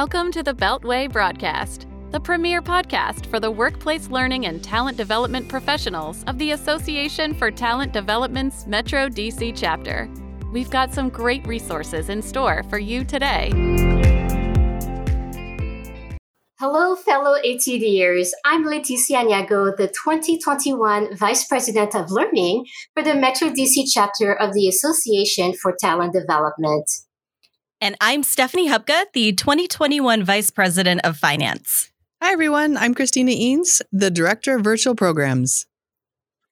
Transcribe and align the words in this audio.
Welcome 0.00 0.32
to 0.32 0.42
the 0.42 0.54
Beltway 0.54 1.12
Broadcast, 1.12 1.86
the 2.10 2.18
premier 2.18 2.62
podcast 2.62 3.26
for 3.26 3.38
the 3.38 3.50
workplace 3.50 4.08
learning 4.08 4.46
and 4.46 4.64
talent 4.64 4.96
development 4.96 5.46
professionals 5.46 6.24
of 6.26 6.38
the 6.38 6.52
Association 6.52 7.34
for 7.34 7.50
Talent 7.50 7.92
Development's 7.92 8.66
Metro 8.66 9.10
DC 9.10 9.52
chapter. 9.54 10.08
We've 10.54 10.70
got 10.70 10.94
some 10.94 11.10
great 11.10 11.46
resources 11.46 12.08
in 12.08 12.22
store 12.22 12.62
for 12.70 12.78
you 12.78 13.04
today. 13.04 13.50
Hello, 16.58 16.96
fellow 16.96 17.38
ATDers. 17.44 18.30
I'm 18.46 18.64
Leticia 18.64 19.22
Niago, 19.22 19.76
the 19.76 19.88
2021 19.88 21.14
Vice 21.18 21.46
President 21.46 21.94
of 21.94 22.10
Learning 22.10 22.64
for 22.94 23.02
the 23.02 23.14
Metro 23.14 23.50
DC 23.50 23.84
chapter 23.92 24.32
of 24.32 24.54
the 24.54 24.66
Association 24.66 25.52
for 25.52 25.76
Talent 25.78 26.14
Development. 26.14 26.88
And 27.82 27.96
I'm 27.98 28.22
Stephanie 28.22 28.68
Hupka, 28.68 29.06
the 29.14 29.32
2021 29.32 30.22
Vice 30.22 30.50
President 30.50 31.00
of 31.02 31.16
Finance. 31.16 31.90
Hi, 32.22 32.30
everyone. 32.30 32.76
I'm 32.76 32.94
Christina 32.94 33.30
Eanes, 33.30 33.80
the 33.90 34.10
Director 34.10 34.56
of 34.56 34.62
Virtual 34.62 34.94
Programs. 34.94 35.64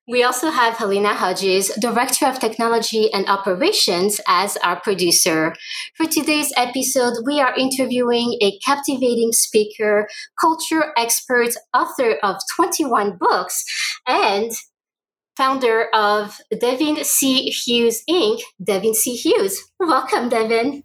We 0.08 0.22
also 0.22 0.48
have 0.50 0.78
Helena 0.78 1.12
Hodges, 1.12 1.68
Director 1.78 2.24
of 2.24 2.38
Technology 2.38 3.12
and 3.12 3.28
Operations, 3.28 4.22
as 4.26 4.56
our 4.64 4.80
producer. 4.80 5.54
For 5.98 6.06
today's 6.06 6.50
episode, 6.56 7.16
we 7.26 7.42
are 7.42 7.54
interviewing 7.54 8.38
a 8.40 8.58
captivating 8.60 9.32
speaker, 9.32 10.08
culture 10.40 10.94
expert, 10.96 11.50
author 11.74 12.14
of 12.22 12.36
21 12.56 13.18
books, 13.20 13.66
and 14.06 14.52
founder 15.36 15.88
of 15.92 16.40
Devin 16.58 17.04
C. 17.04 17.50
Hughes 17.50 18.02
Inc., 18.08 18.40
Devin 18.64 18.94
C. 18.94 19.14
Hughes. 19.14 19.62
Welcome, 19.78 20.30
Devin. 20.30 20.84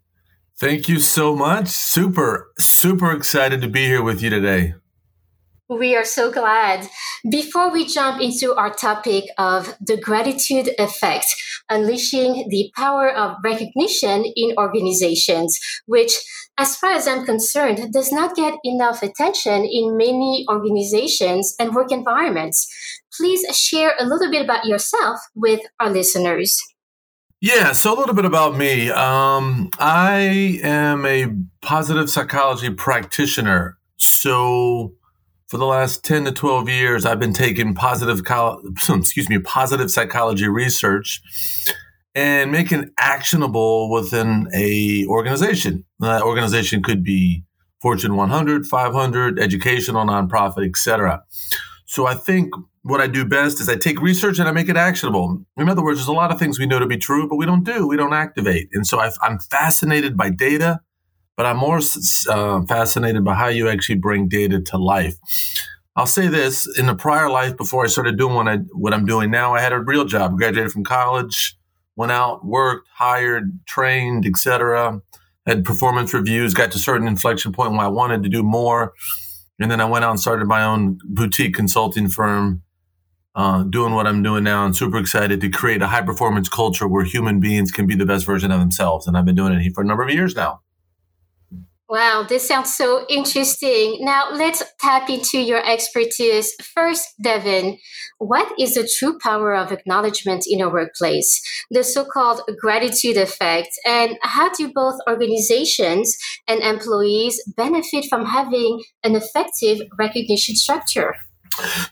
Thank 0.63 0.87
you 0.87 1.01
so 1.01 1.35
much. 1.35 1.67
Super, 1.67 2.49
super 2.57 3.11
excited 3.11 3.59
to 3.63 3.67
be 3.67 3.83
here 3.83 4.01
with 4.01 4.23
you 4.23 4.29
today. 4.29 4.75
We 5.67 5.93
are 5.93 6.05
so 6.05 6.31
glad. 6.31 6.87
Before 7.29 7.69
we 7.69 7.85
jump 7.85 8.21
into 8.21 8.55
our 8.55 8.73
topic 8.73 9.25
of 9.37 9.75
the 9.81 9.97
gratitude 9.97 10.69
effect, 10.79 11.25
unleashing 11.69 12.47
the 12.47 12.71
power 12.77 13.13
of 13.13 13.35
recognition 13.43 14.23
in 14.37 14.55
organizations, 14.57 15.59
which, 15.85 16.13
as 16.57 16.77
far 16.77 16.91
as 16.91 17.09
I'm 17.09 17.25
concerned, 17.25 17.91
does 17.91 18.13
not 18.13 18.33
get 18.33 18.53
enough 18.63 19.03
attention 19.03 19.65
in 19.65 19.97
many 19.97 20.45
organizations 20.49 21.55
and 21.59 21.75
work 21.75 21.91
environments. 21.91 22.71
Please 23.17 23.45
share 23.53 23.95
a 23.99 24.05
little 24.05 24.31
bit 24.31 24.45
about 24.45 24.63
yourself 24.63 25.19
with 25.35 25.59
our 25.81 25.89
listeners. 25.89 26.57
Yeah, 27.43 27.73
so 27.73 27.93
a 27.93 27.99
little 27.99 28.15
bit 28.15 28.23
about 28.23 28.55
me. 28.55 28.89
Um, 28.89 29.69
I 29.77 30.61
am 30.63 31.05
a 31.05 31.27
positive 31.61 32.09
psychology 32.09 32.69
practitioner. 32.69 33.77
So 33.97 34.93
for 35.49 35.57
the 35.57 35.65
last 35.65 36.05
10 36.05 36.23
to 36.23 36.31
12 36.31 36.69
years, 36.69 37.05
I've 37.05 37.19
been 37.19 37.33
taking 37.33 37.75
positive, 37.75 38.21
excuse 38.89 39.27
me, 39.27 39.39
positive 39.39 39.91
psychology 39.91 40.47
research 40.47 41.21
and 42.15 42.49
making 42.49 42.91
actionable 42.97 43.91
within 43.91 44.47
a 44.55 45.05
organization. 45.07 45.83
That 45.99 46.21
organization 46.21 46.81
could 46.81 47.03
be 47.03 47.43
Fortune 47.81 48.15
100, 48.15 48.65
500, 48.65 49.37
educational, 49.37 50.05
nonprofit, 50.05 50.65
etc. 50.65 51.21
So 51.87 52.07
I 52.07 52.13
think 52.13 52.53
what 52.83 52.99
I 52.99 53.07
do 53.07 53.25
best 53.25 53.61
is 53.61 53.69
I 53.69 53.77
take 53.77 54.01
research 54.01 54.39
and 54.39 54.47
I 54.47 54.51
make 54.51 54.67
it 54.67 54.75
actionable. 54.75 55.41
In 55.57 55.69
other 55.69 55.83
words, 55.83 55.99
there's 55.99 56.07
a 56.09 56.13
lot 56.13 56.31
of 56.31 56.39
things 56.39 56.59
we 56.59 56.65
know 56.65 56.79
to 56.79 56.85
be 56.85 56.97
true, 56.97 57.27
but 57.27 57.37
we 57.37 57.45
don't 57.45 57.63
do, 57.63 57.87
we 57.87 57.95
don't 57.97 58.13
activate. 58.13 58.69
And 58.73 58.85
so 58.85 58.99
i 58.99 59.09
am 59.23 59.39
fascinated 59.39 60.17
by 60.17 60.29
data, 60.29 60.81
but 61.37 61.45
I'm 61.45 61.57
more 61.57 61.79
uh, 62.29 62.61
fascinated 62.63 63.23
by 63.23 63.35
how 63.35 63.47
you 63.47 63.69
actually 63.69 63.95
bring 63.95 64.27
data 64.27 64.61
to 64.61 64.77
life. 64.77 65.15
I'll 65.95 66.07
say 66.07 66.27
this: 66.27 66.67
in 66.77 66.89
a 66.89 66.95
prior 66.95 67.29
life, 67.29 67.55
before 67.55 67.85
I 67.85 67.87
started 67.87 68.17
doing 68.17 68.35
what, 68.35 68.47
I, 68.47 68.57
what 68.73 68.93
I'm 68.93 69.05
doing 69.05 69.31
now, 69.31 69.53
I 69.55 69.61
had 69.61 69.71
a 69.71 69.79
real 69.79 70.05
job. 70.05 70.37
Graduated 70.37 70.71
from 70.71 70.83
college, 70.83 71.55
went 71.95 72.11
out, 72.11 72.45
worked, 72.45 72.89
hired, 72.95 73.59
trained, 73.65 74.25
etc. 74.25 75.01
Had 75.45 75.63
performance 75.63 76.13
reviews, 76.13 76.53
got 76.53 76.71
to 76.71 76.77
a 76.77 76.81
certain 76.81 77.07
inflection 77.07 77.53
point 77.53 77.71
where 77.71 77.81
I 77.81 77.89
wanted 77.89 78.23
to 78.23 78.29
do 78.29 78.43
more, 78.43 78.93
and 79.59 79.71
then 79.71 79.79
I 79.79 79.85
went 79.85 80.03
out 80.03 80.11
and 80.11 80.19
started 80.19 80.47
my 80.47 80.63
own 80.63 80.97
boutique 81.05 81.53
consulting 81.53 82.09
firm 82.09 82.63
uh, 83.35 83.63
doing 83.63 83.93
what 83.93 84.07
I'm 84.07 84.21
doing 84.21 84.43
now 84.43 84.65
and 84.65 84.75
super 84.75 84.97
excited 84.97 85.41
to 85.41 85.49
create 85.49 85.81
a 85.81 85.87
high 85.87 86.01
performance 86.01 86.49
culture 86.49 86.87
where 86.87 87.03
human 87.03 87.39
beings 87.39 87.71
can 87.71 87.87
be 87.87 87.95
the 87.95 88.05
best 88.05 88.25
version 88.25 88.51
of 88.51 88.59
themselves. 88.59 89.07
And 89.07 89.17
I've 89.17 89.25
been 89.25 89.35
doing 89.35 89.53
it 89.53 89.73
for 89.73 89.81
a 89.81 89.85
number 89.85 90.03
of 90.03 90.11
years 90.11 90.35
now. 90.35 90.61
Wow, 91.89 92.25
this 92.27 92.47
sounds 92.47 92.75
so 92.75 93.05
interesting. 93.07 93.99
Now 93.99 94.29
let's 94.31 94.63
tap 94.79 95.09
into 95.09 95.39
your 95.39 95.63
expertise. 95.63 96.55
First, 96.73 97.07
Devin, 97.21 97.77
what 98.17 98.51
is 98.57 98.73
the 98.73 98.89
true 98.97 99.19
power 99.19 99.53
of 99.53 99.71
acknowledgement 99.71 100.45
in 100.47 100.61
a 100.61 100.69
workplace? 100.69 101.41
The 101.69 101.83
so 101.83 102.03
called 102.03 102.41
gratitude 102.59 103.17
effect, 103.17 103.69
and 103.85 104.17
how 104.23 104.49
do 104.49 104.71
both 104.73 104.95
organizations 105.07 106.17
and 106.47 106.61
employees 106.61 107.43
benefit 107.55 108.05
from 108.09 108.25
having 108.25 108.81
an 109.03 109.15
effective 109.15 109.79
recognition 109.99 110.55
structure? 110.55 111.15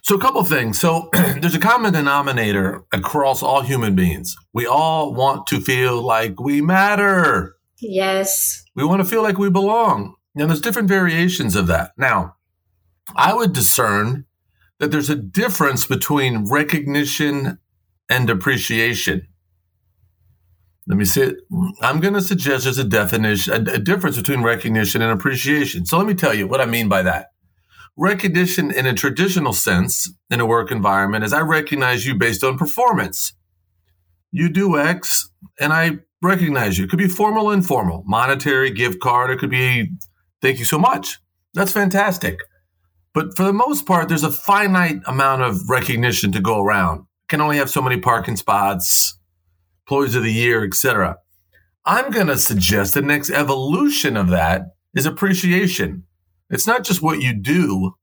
So, 0.02 0.16
a 0.16 0.20
couple 0.20 0.42
things. 0.44 0.78
So, 0.78 1.08
there's 1.12 1.54
a 1.54 1.60
common 1.60 1.92
denominator 1.92 2.84
across 2.92 3.42
all 3.42 3.62
human 3.62 3.94
beings. 3.94 4.36
We 4.52 4.66
all 4.66 5.14
want 5.14 5.46
to 5.48 5.60
feel 5.60 6.02
like 6.02 6.40
we 6.40 6.60
matter. 6.60 7.56
Yes. 7.78 8.64
We 8.74 8.84
want 8.84 9.00
to 9.00 9.08
feel 9.08 9.22
like 9.22 9.38
we 9.38 9.50
belong. 9.50 10.14
And 10.34 10.48
there's 10.48 10.60
different 10.60 10.88
variations 10.88 11.56
of 11.56 11.66
that. 11.66 11.92
Now, 11.96 12.36
I 13.16 13.34
would 13.34 13.52
discern 13.52 14.24
that 14.78 14.90
there's 14.90 15.10
a 15.10 15.16
difference 15.16 15.86
between 15.86 16.50
recognition 16.50 17.58
and 18.08 18.30
appreciation. 18.30 19.28
Let 20.86 20.98
me 20.98 21.04
see. 21.04 21.34
I'm 21.80 22.00
going 22.00 22.14
to 22.14 22.20
suggest 22.20 22.64
there's 22.64 22.78
a 22.78 22.84
definition, 22.84 23.68
a, 23.68 23.74
a 23.74 23.78
difference 23.78 24.16
between 24.16 24.42
recognition 24.42 25.00
and 25.00 25.12
appreciation. 25.12 25.86
So 25.86 25.98
let 25.98 26.06
me 26.06 26.14
tell 26.14 26.34
you 26.34 26.48
what 26.48 26.60
I 26.60 26.66
mean 26.66 26.88
by 26.88 27.02
that. 27.02 27.31
Recognition 27.96 28.70
in 28.70 28.86
a 28.86 28.94
traditional 28.94 29.52
sense 29.52 30.10
in 30.30 30.40
a 30.40 30.46
work 30.46 30.70
environment 30.70 31.24
is 31.24 31.32
I 31.32 31.40
recognize 31.40 32.06
you 32.06 32.14
based 32.14 32.42
on 32.42 32.56
performance. 32.56 33.34
You 34.30 34.48
do 34.48 34.78
X 34.78 35.30
and 35.60 35.72
I 35.72 35.98
recognize 36.22 36.78
you. 36.78 36.84
It 36.84 36.90
could 36.90 36.98
be 36.98 37.08
formal 37.08 37.48
or 37.48 37.54
informal, 37.54 38.02
monetary, 38.06 38.70
gift 38.70 39.00
card. 39.00 39.30
It 39.30 39.38
could 39.38 39.50
be 39.50 39.90
thank 40.40 40.58
you 40.58 40.64
so 40.64 40.78
much. 40.78 41.18
That's 41.52 41.72
fantastic. 41.72 42.40
But 43.12 43.36
for 43.36 43.42
the 43.42 43.52
most 43.52 43.84
part, 43.84 44.08
there's 44.08 44.22
a 44.22 44.30
finite 44.30 45.00
amount 45.06 45.42
of 45.42 45.68
recognition 45.68 46.32
to 46.32 46.40
go 46.40 46.62
around. 46.62 47.04
Can 47.28 47.42
only 47.42 47.58
have 47.58 47.68
so 47.68 47.82
many 47.82 47.98
parking 47.98 48.36
spots, 48.36 49.18
employees 49.86 50.14
of 50.14 50.22
the 50.22 50.32
year, 50.32 50.64
etc. 50.64 51.18
I'm 51.84 52.10
going 52.10 52.28
to 52.28 52.38
suggest 52.38 52.94
the 52.94 53.02
next 53.02 53.30
evolution 53.30 54.16
of 54.16 54.28
that 54.28 54.76
is 54.94 55.04
appreciation. 55.04 56.04
It's 56.52 56.66
not 56.66 56.84
just 56.84 57.00
what 57.00 57.22
you 57.22 57.32
do, 57.32 57.94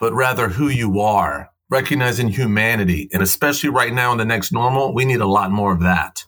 but 0.00 0.14
rather 0.14 0.48
who 0.48 0.68
you 0.68 0.98
are, 1.00 1.50
recognizing 1.68 2.28
humanity. 2.28 3.10
And 3.12 3.22
especially 3.22 3.68
right 3.68 3.92
now 3.92 4.12
in 4.12 4.18
the 4.18 4.24
next 4.24 4.50
normal, 4.50 4.94
we 4.94 5.04
need 5.04 5.20
a 5.20 5.26
lot 5.26 5.50
more 5.50 5.72
of 5.72 5.80
that. 5.80 6.24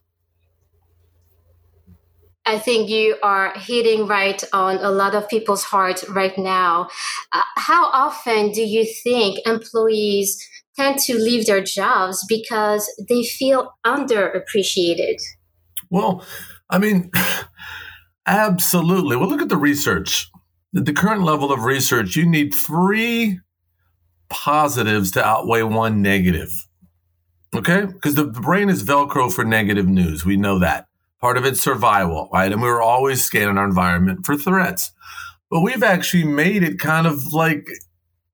I 2.47 2.59
think 2.59 2.91
you 2.91 3.17
are 3.23 3.55
hitting 3.57 4.07
right 4.07 4.45
on 4.53 4.77
a 4.77 4.91
lot 4.91 5.15
of 5.15 5.27
people's 5.31 5.65
hearts 5.65 6.07
right 6.11 6.37
now. 6.37 6.91
Uh, 7.33 7.41
how 7.57 7.87
often 7.87 8.53
do 8.53 8.61
you 8.61 8.85
think 8.85 9.39
employees 9.47 10.47
tend 10.77 10.99
to 10.99 11.17
leave 11.17 11.47
their 11.47 11.63
jobs 11.63 12.27
because 12.29 12.93
they 13.09 13.25
feel 13.25 13.73
underappreciated? 13.87 15.17
Well, 15.89 16.27
I 16.69 16.77
mean, 16.77 17.11
absolutely. 18.27 19.17
Well, 19.17 19.31
look 19.31 19.41
at 19.41 19.49
the 19.49 19.57
research 19.57 20.31
the 20.83 20.93
current 20.93 21.23
level 21.23 21.53
of 21.53 21.65
research, 21.65 22.17
you 22.17 22.27
need 22.27 22.53
three 22.53 23.39
positives 24.29 25.13
to 25.13 25.25
outweigh 25.25 25.63
one 25.63 26.03
negative. 26.03 26.53
Okay? 27.55 27.87
Because 27.87 28.17
the 28.17 28.25
brain 28.25 28.69
is 28.69 28.83
Velcro 28.83 29.33
for 29.33 29.45
negative 29.45 29.87
news. 29.87 30.25
We 30.25 30.37
know 30.37 30.59
that. 30.59 30.89
Part 31.21 31.39
of 31.39 31.45
it's 31.45 31.63
survival, 31.63 32.29
right? 32.33 32.51
And 32.53 32.61
we 32.61 32.69
were 32.69 32.83
always 32.83 33.25
scanning 33.25 33.57
our 33.57 33.65
environment 33.65 34.27
for 34.27 34.37
threats. 34.37 34.91
But 35.49 35.61
we've 35.61 35.85
actually 35.85 36.25
made 36.25 36.65
it 36.65 36.81
kind 36.81 37.07
of 37.07 37.33
like 37.33 37.69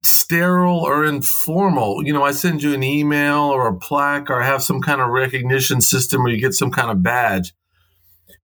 sterile 0.02 0.78
or 0.78 1.04
informal. 1.04 2.02
You 2.06 2.14
know, 2.14 2.25
I 2.25 2.32
send 2.32 2.62
you 2.62 2.72
an 2.72 2.82
email 2.82 3.42
or 3.42 3.69
a 3.69 3.76
plaque 3.76 4.31
or 4.31 4.40
have 4.40 4.62
some 4.62 4.81
kind 4.81 5.02
of 5.02 5.10
recognition 5.10 5.82
system 5.82 6.22
where 6.22 6.32
you 6.32 6.40
get 6.40 6.54
some 6.54 6.70
kind 6.70 6.90
of 6.90 7.02
badge 7.02 7.52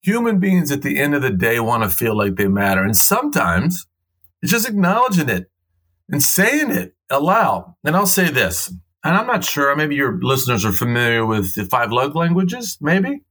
human 0.07 0.39
beings 0.39 0.71
at 0.71 0.83
the 0.83 0.99
end 0.99 1.15
of 1.15 1.23
the 1.23 1.31
day 1.31 1.59
want 1.61 1.83
to 1.83 1.91
feel 1.91 2.17
like 2.17 2.37
they 2.37 2.49
matter. 2.49 2.83
And 2.83 2.97
sometimes 2.97 3.87
it's 4.43 4.53
just 4.53 4.69
acknowledging 4.69 5.29
it 5.29 5.51
and 6.09 6.23
saying 6.23 6.71
it 6.71 6.95
aloud. 7.11 7.75
And 7.85 7.97
I'll 7.97 8.07
say 8.07 8.31
this, 8.31 8.69
and 9.05 9.17
I'm 9.17 9.27
not 9.27 9.45
sure, 9.45 9.75
maybe 9.77 9.97
your 9.97 10.19
listeners 10.23 10.65
are 10.65 10.73
familiar 10.73 11.27
with 11.27 11.55
the 11.55 11.65
five 11.65 11.93
love 11.93 12.15
languages, 12.15 12.79
maybe. 12.81 13.23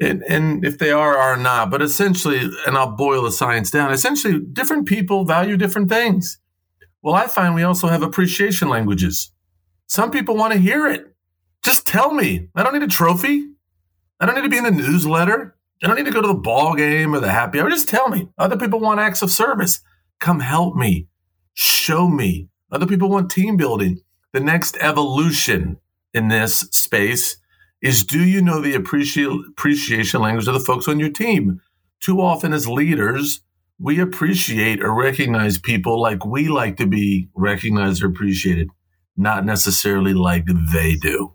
and, 0.00 0.22
and 0.28 0.64
if 0.64 0.78
they 0.78 0.90
are 0.90 1.16
are 1.16 1.36
not 1.36 1.70
but 1.70 1.80
essentially 1.82 2.40
and 2.66 2.76
i'll 2.76 2.90
boil 2.96 3.22
the 3.22 3.32
science 3.32 3.70
down 3.70 3.90
essentially 3.92 4.40
different 4.52 4.86
people 4.86 5.24
value 5.24 5.56
different 5.56 5.88
things 5.88 6.38
well 7.02 7.14
i 7.14 7.26
find 7.26 7.54
we 7.54 7.62
also 7.62 7.88
have 7.88 8.02
appreciation 8.02 8.68
languages 8.68 9.32
some 9.86 10.10
people 10.10 10.36
want 10.36 10.52
to 10.52 10.58
hear 10.58 10.86
it 10.86 11.14
just 11.64 11.86
tell 11.86 12.12
me 12.12 12.48
i 12.54 12.62
don't 12.62 12.74
need 12.74 12.82
a 12.82 12.88
trophy 12.88 13.46
i 14.20 14.26
don't 14.26 14.34
need 14.34 14.42
to 14.42 14.48
be 14.48 14.58
in 14.58 14.64
the 14.64 14.70
newsletter. 14.70 15.56
I 15.82 15.88
don't 15.88 15.96
need 15.96 16.06
to 16.06 16.10
go 16.10 16.22
to 16.22 16.28
the 16.28 16.34
ball 16.34 16.74
game 16.74 17.14
or 17.14 17.20
the 17.20 17.30
happy 17.30 17.60
hour. 17.60 17.68
Just 17.68 17.88
tell 17.88 18.08
me. 18.08 18.28
Other 18.38 18.56
people 18.56 18.80
want 18.80 19.00
acts 19.00 19.20
of 19.20 19.30
service. 19.30 19.80
Come 20.20 20.40
help 20.40 20.74
me. 20.74 21.08
Show 21.52 22.08
me. 22.08 22.48
Other 22.72 22.86
people 22.86 23.10
want 23.10 23.30
team 23.30 23.56
building. 23.56 24.00
The 24.32 24.40
next 24.40 24.78
evolution 24.80 25.78
in 26.14 26.28
this 26.28 26.60
space 26.70 27.36
is 27.82 28.04
do 28.04 28.24
you 28.24 28.40
know 28.40 28.60
the 28.60 28.74
appreci- 28.74 29.48
appreciation 29.50 30.22
language 30.22 30.48
of 30.48 30.54
the 30.54 30.60
folks 30.60 30.88
on 30.88 30.98
your 30.98 31.10
team? 31.10 31.60
Too 32.00 32.20
often, 32.20 32.52
as 32.52 32.66
leaders, 32.66 33.42
we 33.78 34.00
appreciate 34.00 34.82
or 34.82 34.94
recognize 34.94 35.58
people 35.58 36.00
like 36.00 36.24
we 36.24 36.48
like 36.48 36.78
to 36.78 36.86
be 36.86 37.28
recognized 37.34 38.02
or 38.02 38.06
appreciated, 38.06 38.70
not 39.16 39.44
necessarily 39.44 40.14
like 40.14 40.46
they 40.72 40.94
do. 40.94 41.34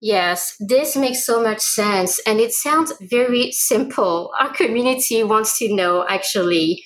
Yes, 0.00 0.54
this 0.60 0.96
makes 0.96 1.24
so 1.24 1.42
much 1.42 1.60
sense. 1.60 2.20
And 2.26 2.38
it 2.38 2.52
sounds 2.52 2.92
very 3.00 3.50
simple. 3.52 4.30
Our 4.38 4.52
community 4.52 5.22
wants 5.24 5.58
to 5.58 5.74
know 5.74 6.04
actually 6.08 6.84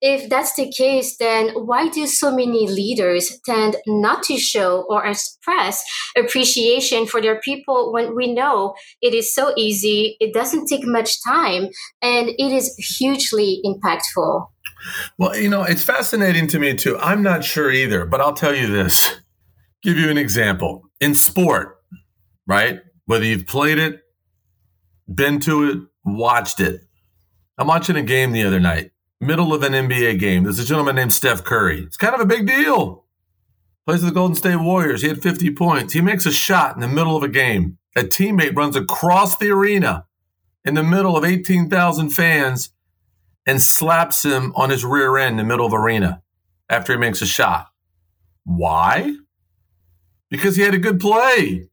if 0.00 0.30
that's 0.30 0.54
the 0.54 0.72
case, 0.72 1.16
then 1.18 1.50
why 1.50 1.88
do 1.88 2.06
so 2.06 2.30
many 2.30 2.66
leaders 2.66 3.38
tend 3.44 3.76
not 3.86 4.22
to 4.24 4.38
show 4.38 4.86
or 4.88 5.04
express 5.04 5.82
appreciation 6.16 7.06
for 7.06 7.20
their 7.20 7.40
people 7.40 7.92
when 7.92 8.14
we 8.16 8.32
know 8.32 8.74
it 9.02 9.14
is 9.14 9.34
so 9.34 9.52
easy, 9.56 10.16
it 10.20 10.32
doesn't 10.32 10.66
take 10.66 10.86
much 10.86 11.22
time, 11.22 11.68
and 12.00 12.30
it 12.30 12.52
is 12.52 12.74
hugely 12.98 13.60
impactful? 13.64 14.46
Well, 15.18 15.36
you 15.36 15.50
know, 15.50 15.64
it's 15.64 15.84
fascinating 15.84 16.46
to 16.48 16.58
me 16.58 16.74
too. 16.74 16.96
I'm 16.98 17.22
not 17.22 17.44
sure 17.44 17.70
either, 17.70 18.06
but 18.06 18.22
I'll 18.22 18.32
tell 18.32 18.54
you 18.54 18.66
this. 18.66 19.10
Give 19.82 19.98
you 19.98 20.10
an 20.10 20.18
example. 20.18 20.84
In 21.00 21.14
sport, 21.14 21.79
right? 22.50 22.80
Whether 23.06 23.26
you've 23.26 23.46
played 23.46 23.78
it, 23.78 24.02
been 25.12 25.38
to 25.40 25.70
it, 25.70 25.78
watched 26.04 26.58
it. 26.58 26.82
I'm 27.56 27.68
watching 27.68 27.94
a 27.94 28.02
game 28.02 28.32
the 28.32 28.42
other 28.42 28.58
night 28.58 28.90
middle 29.20 29.52
of 29.52 29.62
an 29.62 29.74
NBA 29.74 30.18
game. 30.18 30.44
There's 30.44 30.58
a 30.58 30.64
gentleman 30.64 30.96
named 30.96 31.12
Steph 31.12 31.44
Curry. 31.44 31.82
It's 31.82 31.96
kind 31.96 32.14
of 32.14 32.20
a 32.20 32.26
big 32.26 32.46
deal. 32.46 33.04
Plays 33.86 34.02
the 34.02 34.10
Golden 34.10 34.34
State 34.34 34.56
Warriors. 34.56 35.02
He 35.02 35.08
had 35.08 35.22
50 35.22 35.52
points. 35.52 35.92
He 35.92 36.00
makes 36.00 36.26
a 36.26 36.32
shot 36.32 36.74
in 36.74 36.80
the 36.80 36.88
middle 36.88 37.16
of 37.16 37.22
a 37.22 37.28
game. 37.28 37.78
A 37.96 38.00
teammate 38.00 38.56
runs 38.56 38.76
across 38.76 39.36
the 39.36 39.50
arena 39.50 40.06
in 40.64 40.74
the 40.74 40.82
middle 40.82 41.16
of 41.16 41.24
18,000 41.24 42.10
fans 42.10 42.70
and 43.46 43.60
slaps 43.60 44.24
him 44.24 44.52
on 44.56 44.70
his 44.70 44.84
rear 44.84 45.18
end 45.18 45.32
in 45.32 45.36
the 45.36 45.44
middle 45.44 45.66
of 45.66 45.72
the 45.72 45.76
arena 45.76 46.22
after 46.70 46.94
he 46.94 46.98
makes 46.98 47.20
a 47.20 47.26
shot. 47.26 47.68
Why? 48.44 49.14
Because 50.30 50.56
he 50.56 50.62
had 50.62 50.74
a 50.74 50.78
good 50.78 50.98
play. 50.98 51.69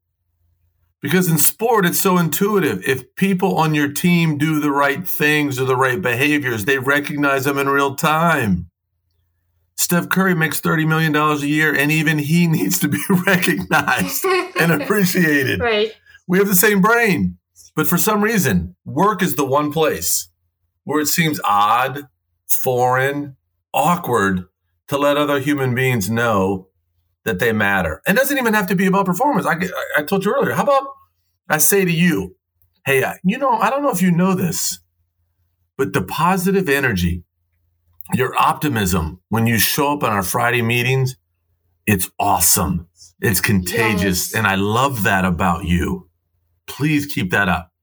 Because 1.02 1.30
in 1.30 1.38
sport, 1.38 1.86
it's 1.86 2.00
so 2.00 2.18
intuitive. 2.18 2.84
If 2.88 3.16
people 3.16 3.56
on 3.58 3.76
your 3.76 3.92
team 3.92 4.38
do 4.38 4.60
the 4.60 4.72
right 4.72 5.08
things 5.08 5.60
or 5.60 5.66
the 5.66 5.76
right 5.76 6.02
behaviors, 6.02 6.66
they 6.66 6.80
recognize 6.80 7.46
them 7.46 7.58
in 7.58 7.70
real 7.70 7.96
time. 7.96 8.70
Steph 9.76 10.10
Curry 10.10 10.34
makes 10.34 10.60
$30 10.60 10.88
million 10.88 11.16
a 11.16 11.36
year, 11.38 11.74
and 11.74 11.92
even 11.92 12.18
he 12.18 12.48
needs 12.48 12.80
to 12.80 12.88
be 12.88 13.00
recognized 13.28 14.26
and 14.60 14.72
appreciated. 14.82 15.60
Right. 15.60 15.96
We 16.26 16.40
have 16.40 16.48
the 16.48 16.56
same 16.56 16.82
brain. 16.82 17.38
But 17.76 17.88
for 17.88 18.00
some 18.00 18.24
reason, 18.24 18.76
work 18.86 19.22
is 19.22 19.36
the 19.36 19.46
one 19.46 19.72
place 19.72 20.30
where 20.84 21.00
it 21.00 21.06
seems 21.06 21.40
odd, 21.44 22.08
foreign, 22.48 23.36
awkward 23.72 24.46
to 24.88 24.98
let 24.98 25.16
other 25.16 25.40
human 25.40 25.76
beings 25.76 26.10
know 26.10 26.70
that 27.28 27.40
they 27.40 27.52
matter. 27.52 28.02
It 28.08 28.16
doesn't 28.16 28.38
even 28.38 28.54
have 28.54 28.68
to 28.68 28.76
be 28.76 28.86
about 28.86 29.06
performance. 29.06 29.46
I, 29.46 29.58
I 29.98 30.04
told 30.04 30.24
you 30.24 30.34
earlier. 30.34 30.54
How 30.54 30.64
about 30.64 30.88
I 31.50 31.58
say 31.58 31.84
to 31.84 31.92
you, 31.92 32.38
hey, 32.86 33.04
you 33.22 33.38
know, 33.38 33.52
I 33.52 33.70
don't 33.70 33.84
know 33.84 33.92
if 33.92 34.02
you 34.02 34.12
know 34.12 34.34
this, 34.34 34.80
but 35.78 35.92
the 35.92 36.02
positive 36.02 36.70
energy, 36.70 37.26
your 38.14 38.34
optimism 38.40 39.20
when 39.28 39.46
you 39.46 39.60
show 39.60 39.92
up 39.92 40.04
on 40.04 40.12
our 40.14 40.24
Friday 40.24 40.62
meetings, 40.62 41.18
it's 41.86 42.10
awesome. 42.18 42.88
It's 43.20 43.42
contagious. 43.42 44.32
Yes. 44.32 44.34
And 44.34 44.48
I 44.48 44.56
love 44.56 45.04
that 45.04 45.26
about 45.26 45.66
you. 45.66 46.10
Please 46.66 47.06
keep 47.06 47.32
that 47.32 47.50
up. 47.50 47.74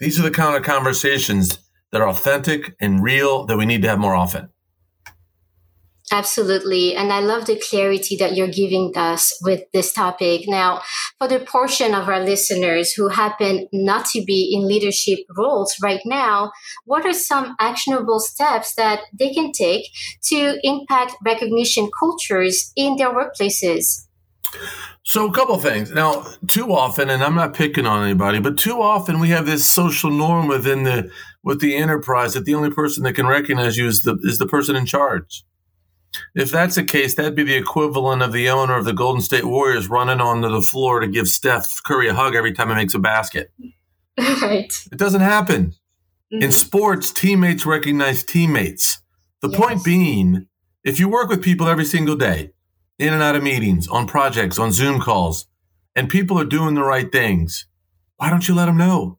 These 0.00 0.18
are 0.18 0.22
the 0.24 0.32
kind 0.32 0.56
of 0.56 0.64
conversations 0.64 1.60
that 1.92 2.00
are 2.00 2.08
authentic 2.08 2.74
and 2.80 3.04
real 3.04 3.46
that 3.46 3.56
we 3.56 3.66
need 3.66 3.82
to 3.82 3.88
have 3.88 4.00
more 4.00 4.16
often. 4.16 4.48
Absolutely. 6.12 6.96
And 6.96 7.12
I 7.12 7.20
love 7.20 7.46
the 7.46 7.56
clarity 7.56 8.16
that 8.16 8.34
you're 8.34 8.48
giving 8.48 8.92
us 8.96 9.38
with 9.42 9.70
this 9.72 9.92
topic. 9.92 10.48
Now, 10.48 10.82
for 11.18 11.28
the 11.28 11.38
portion 11.38 11.94
of 11.94 12.08
our 12.08 12.20
listeners 12.20 12.92
who 12.92 13.08
happen 13.08 13.68
not 13.72 14.06
to 14.06 14.24
be 14.24 14.52
in 14.52 14.66
leadership 14.66 15.20
roles 15.36 15.76
right 15.80 16.00
now, 16.04 16.50
what 16.84 17.06
are 17.06 17.12
some 17.12 17.54
actionable 17.60 18.18
steps 18.18 18.74
that 18.74 19.02
they 19.12 19.32
can 19.32 19.52
take 19.52 19.86
to 20.24 20.58
impact 20.64 21.14
recognition 21.24 21.88
cultures 21.96 22.72
in 22.74 22.96
their 22.96 23.14
workplaces? 23.14 24.06
So, 25.04 25.28
a 25.28 25.32
couple 25.32 25.56
things. 25.58 25.92
Now, 25.92 26.26
too 26.48 26.72
often, 26.72 27.08
and 27.08 27.22
I'm 27.22 27.36
not 27.36 27.54
picking 27.54 27.86
on 27.86 28.02
anybody, 28.02 28.40
but 28.40 28.58
too 28.58 28.82
often 28.82 29.20
we 29.20 29.28
have 29.28 29.46
this 29.46 29.64
social 29.64 30.10
norm 30.10 30.48
within 30.48 30.82
the 30.82 31.10
with 31.44 31.60
the 31.60 31.76
enterprise 31.76 32.34
that 32.34 32.44
the 32.44 32.54
only 32.54 32.70
person 32.70 33.04
that 33.04 33.14
can 33.14 33.28
recognize 33.28 33.78
you 33.78 33.86
is 33.86 34.02
the 34.02 34.18
is 34.22 34.38
the 34.38 34.46
person 34.46 34.74
in 34.74 34.86
charge. 34.86 35.44
If 36.34 36.50
that's 36.50 36.74
the 36.74 36.84
case, 36.84 37.14
that'd 37.14 37.34
be 37.34 37.44
the 37.44 37.56
equivalent 37.56 38.22
of 38.22 38.32
the 38.32 38.50
owner 38.50 38.76
of 38.76 38.84
the 38.84 38.92
Golden 38.92 39.22
State 39.22 39.44
Warriors 39.44 39.88
running 39.88 40.20
onto 40.20 40.48
the 40.48 40.60
floor 40.60 41.00
to 41.00 41.06
give 41.06 41.28
Steph 41.28 41.82
Curry 41.82 42.08
a 42.08 42.14
hug 42.14 42.34
every 42.34 42.52
time 42.52 42.68
he 42.68 42.74
makes 42.74 42.94
a 42.94 42.98
basket. 42.98 43.52
Right. 44.42 44.70
It 44.92 44.98
doesn't 44.98 45.22
happen. 45.22 45.72
Mm-hmm. 46.30 46.42
In 46.42 46.52
sports, 46.52 47.10
teammates 47.10 47.64
recognize 47.64 48.22
teammates. 48.22 49.02
The 49.40 49.48
yes. 49.48 49.58
point 49.58 49.82
being, 49.82 50.46
if 50.84 51.00
you 51.00 51.08
work 51.08 51.30
with 51.30 51.42
people 51.42 51.68
every 51.68 51.86
single 51.86 52.16
day, 52.16 52.52
in 52.98 53.14
and 53.14 53.22
out 53.22 53.34
of 53.34 53.42
meetings, 53.42 53.88
on 53.88 54.06
projects, 54.06 54.58
on 54.58 54.72
Zoom 54.72 55.00
calls, 55.00 55.46
and 55.96 56.10
people 56.10 56.38
are 56.38 56.44
doing 56.44 56.74
the 56.74 56.84
right 56.84 57.10
things, 57.10 57.64
why 58.16 58.28
don't 58.28 58.46
you 58.46 58.54
let 58.54 58.66
them 58.66 58.76
know? 58.76 59.18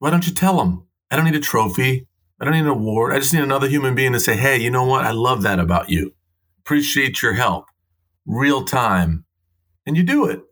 Why 0.00 0.10
don't 0.10 0.26
you 0.26 0.34
tell 0.34 0.56
them? 0.56 0.86
I 1.10 1.14
don't 1.14 1.24
need 1.24 1.36
a 1.36 1.40
trophy. 1.40 2.08
I 2.40 2.44
don't 2.44 2.54
need 2.54 2.60
an 2.60 2.66
award. 2.68 3.12
I 3.12 3.18
just 3.18 3.32
need 3.32 3.42
another 3.42 3.68
human 3.68 3.94
being 3.94 4.12
to 4.12 4.20
say, 4.20 4.36
hey, 4.36 4.58
you 4.58 4.70
know 4.70 4.84
what? 4.84 5.04
I 5.04 5.12
love 5.12 5.42
that 5.42 5.58
about 5.58 5.88
you. 5.88 6.14
Appreciate 6.60 7.22
your 7.22 7.32
help. 7.32 7.66
Real 8.26 8.64
time. 8.64 9.24
And 9.86 9.96
you 9.96 10.02
do 10.02 10.26
it. 10.26 10.42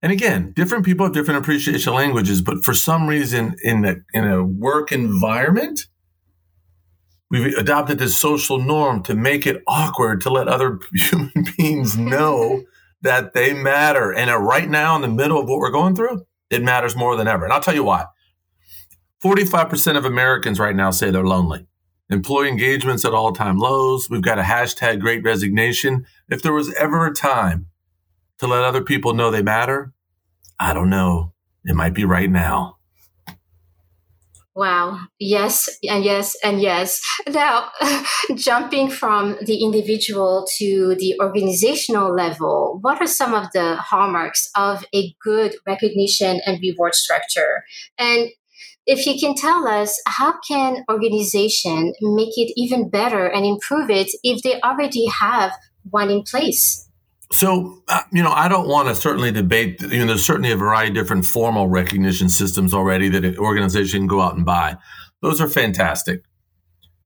And 0.00 0.12
again, 0.12 0.52
different 0.54 0.84
people 0.84 1.06
have 1.06 1.14
different 1.14 1.40
appreciation 1.40 1.94
languages, 1.94 2.42
but 2.42 2.62
for 2.62 2.74
some 2.74 3.06
reason 3.06 3.56
in 3.62 3.84
a, 3.84 3.96
in 4.12 4.24
a 4.24 4.44
work 4.44 4.92
environment, 4.92 5.86
we've 7.30 7.56
adopted 7.56 7.98
this 7.98 8.16
social 8.16 8.58
norm 8.58 9.02
to 9.04 9.14
make 9.14 9.46
it 9.46 9.62
awkward 9.66 10.20
to 10.22 10.30
let 10.30 10.46
other 10.46 10.78
human 10.94 11.46
beings 11.56 11.96
know 11.96 12.62
that 13.02 13.34
they 13.34 13.52
matter. 13.54 14.12
And 14.12 14.30
right 14.46 14.68
now, 14.68 14.96
in 14.96 15.02
the 15.02 15.08
middle 15.08 15.40
of 15.40 15.48
what 15.48 15.58
we're 15.58 15.70
going 15.70 15.96
through, 15.96 16.24
it 16.50 16.62
matters 16.62 16.96
more 16.96 17.16
than 17.16 17.26
ever. 17.28 17.44
And 17.44 17.52
I'll 17.52 17.60
tell 17.60 17.74
you 17.74 17.84
why. 17.84 18.06
45% 19.24 19.96
of 19.96 20.04
Americans 20.04 20.60
right 20.60 20.76
now 20.76 20.90
say 20.90 21.10
they're 21.10 21.24
lonely. 21.24 21.66
Employee 22.10 22.50
engagement's 22.50 23.06
at 23.06 23.14
all 23.14 23.32
time 23.32 23.56
lows. 23.56 24.10
We've 24.10 24.20
got 24.20 24.38
a 24.38 24.42
hashtag 24.42 25.00
great 25.00 25.24
resignation. 25.24 26.04
If 26.28 26.42
there 26.42 26.52
was 26.52 26.74
ever 26.74 27.06
a 27.06 27.14
time 27.14 27.68
to 28.38 28.46
let 28.46 28.62
other 28.62 28.82
people 28.82 29.14
know 29.14 29.30
they 29.30 29.42
matter, 29.42 29.94
I 30.60 30.74
don't 30.74 30.90
know. 30.90 31.32
It 31.64 31.74
might 31.74 31.94
be 31.94 32.04
right 32.04 32.30
now. 32.30 32.76
Wow. 34.54 35.00
Yes, 35.18 35.68
and 35.82 36.04
yes, 36.04 36.36
and 36.44 36.60
yes. 36.60 37.02
Now, 37.26 37.70
jumping 38.36 38.88
from 38.88 39.36
the 39.44 39.64
individual 39.64 40.46
to 40.58 40.94
the 40.96 41.16
organizational 41.20 42.14
level, 42.14 42.78
what 42.82 43.00
are 43.00 43.06
some 43.06 43.34
of 43.34 43.48
the 43.52 43.76
hallmarks 43.76 44.48
of 44.54 44.84
a 44.94 45.12
good 45.24 45.56
recognition 45.66 46.40
and 46.46 46.60
reward 46.62 46.94
structure? 46.94 47.64
And 47.98 48.28
if 48.86 49.06
you 49.06 49.18
can 49.18 49.34
tell 49.34 49.66
us 49.66 50.00
how 50.06 50.34
can 50.46 50.84
organization 50.90 51.92
make 52.00 52.36
it 52.36 52.52
even 52.56 52.88
better 52.88 53.26
and 53.26 53.44
improve 53.44 53.90
it 53.90 54.10
if 54.22 54.42
they 54.42 54.60
already 54.60 55.06
have 55.06 55.52
one 55.90 56.10
in 56.10 56.22
place 56.22 56.88
so 57.30 57.82
uh, 57.88 58.02
you 58.12 58.22
know 58.22 58.32
i 58.32 58.48
don't 58.48 58.68
want 58.68 58.88
to 58.88 58.94
certainly 58.94 59.30
debate 59.30 59.80
you 59.82 59.98
know 59.98 60.06
there's 60.06 60.26
certainly 60.26 60.52
a 60.52 60.56
variety 60.56 60.88
of 60.88 60.94
different 60.94 61.24
formal 61.24 61.68
recognition 61.68 62.28
systems 62.28 62.74
already 62.74 63.08
that 63.08 63.24
an 63.24 63.36
organization 63.38 64.00
can 64.00 64.06
go 64.06 64.20
out 64.20 64.36
and 64.36 64.44
buy 64.44 64.76
those 65.22 65.40
are 65.40 65.48
fantastic 65.48 66.22